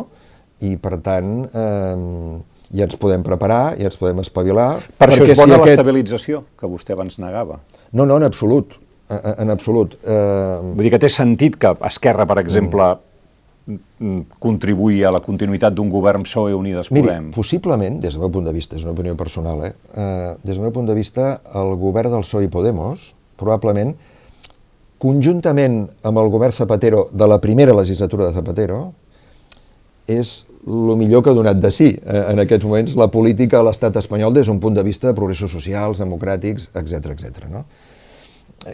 [0.65, 2.37] i, per tant, eh,
[2.73, 4.69] ja ens podem preparar, ja ens podem espavilar.
[4.97, 5.73] Per això és bona si aquest...
[5.75, 7.61] l'estabilització, que vostè abans negava.
[7.91, 8.79] No, no, en absolut.
[9.11, 9.99] En, en absolut.
[10.03, 10.57] Eh...
[10.73, 13.06] Vull dir que té sentit que Esquerra, per exemple, mm.
[14.39, 17.27] Contribuir a la continuïtat d'un govern PSOE Unides Podem?
[17.27, 19.73] Miri, possiblement, des del meu punt de vista, és una opinió personal, eh?
[19.93, 23.91] eh des del meu punt de vista, el govern del PSOE i Podemos, probablement,
[25.03, 28.79] conjuntament amb el govern Zapatero de la primera legislatura de Zapatero,
[30.07, 33.65] és el millor que ha donat de sí eh, en aquests moments la política a
[33.67, 37.51] l'estat espanyol des d'un punt de vista de progressos socials, democràtics, etc etc.
[37.51, 37.65] no?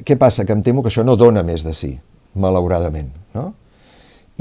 [0.06, 0.46] Què passa?
[0.46, 1.92] Que em temo que això no dona més de sí,
[2.34, 3.12] malauradament.
[3.34, 3.52] No?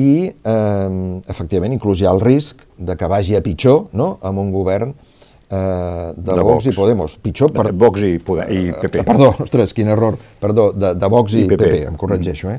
[0.01, 0.93] I, eh,
[1.28, 4.14] efectivament, inclús hi ha el risc de que vagi a pitjor no?
[4.24, 7.16] amb un govern eh, de, de Vox, Vox i Podemos.
[7.20, 7.66] Pitjor per...
[7.76, 9.03] Vox i, Poder, i PP.
[9.03, 10.16] Eh, perdó, ostres, quin error.
[10.40, 11.61] Perdó, de, de Vox i, I PP.
[11.64, 12.55] PP, em corregeixo.
[12.55, 12.59] Eh?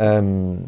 [0.00, 0.58] Um,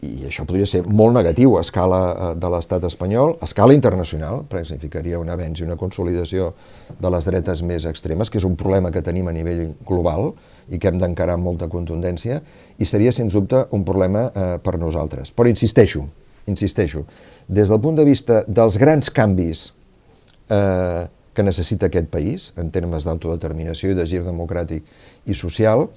[0.00, 4.44] i això podria ser molt negatiu a escala eh, de l'estat espanyol, a escala internacional,
[4.48, 6.54] perquè significaria un avenç i una consolidació
[6.96, 10.32] de les dretes més extremes, que és un problema que tenim a nivell global
[10.72, 12.40] i que hem d'encarar amb molta contundència,
[12.80, 15.34] i seria, sens dubte, un problema eh, per nosaltres.
[15.36, 16.06] Però insisteixo,
[16.48, 17.04] insisteixo,
[17.48, 19.68] des del punt de vista dels grans canvis
[20.48, 25.90] eh, que necessita aquest país, en termes d'autodeterminació i de gir democràtic i social,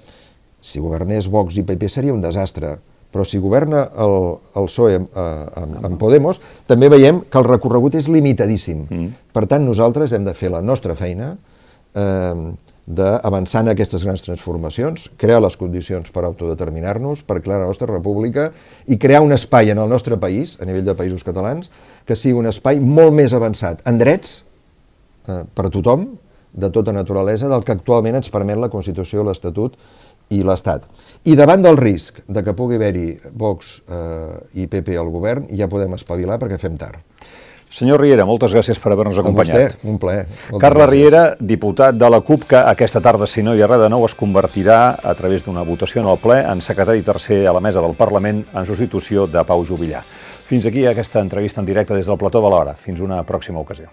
[0.64, 2.78] si governés Vox i PP seria un desastre,
[3.14, 4.18] però si governa el,
[4.58, 8.86] el PSOE amb, eh, amb, amb Podemos, també veiem que el recorregut és limitadíssim.
[8.90, 9.10] Mm.
[9.34, 11.36] Per tant, nosaltres hem de fer la nostra feina
[11.94, 12.46] eh,
[12.84, 18.50] d'avançar en aquestes grans transformacions, crear les condicions per autodeterminar-nos, per crear la nostra república
[18.92, 21.72] i crear un espai en el nostre país, a nivell de països catalans,
[22.04, 24.42] que sigui un espai molt més avançat en drets
[25.30, 26.10] eh, per a tothom,
[26.54, 29.74] de tota naturalesa, del que actualment ens permet la Constitució, l'Estatut
[30.30, 30.86] i l'Estat.
[31.24, 33.08] I davant del risc de que pugui haver-hi
[33.40, 37.00] Vox eh, i PP al govern, ja podem espavilar perquè fem tard.
[37.74, 39.80] Senyor Riera, moltes gràcies per haver-nos acompanyat.
[39.80, 40.28] Vostè, un plaer.
[40.62, 43.90] Carles Riera, diputat de la CUP, que aquesta tarda, si no hi ha res de
[43.90, 47.64] nou, es convertirà, a través d'una votació en el ple, en secretari tercer a la
[47.66, 50.04] mesa del Parlament en substitució de Pau Jubillar.
[50.46, 52.78] Fins aquí aquesta entrevista en directe des del Plató de l'Hora.
[52.78, 53.90] Fins una pròxima ocasió.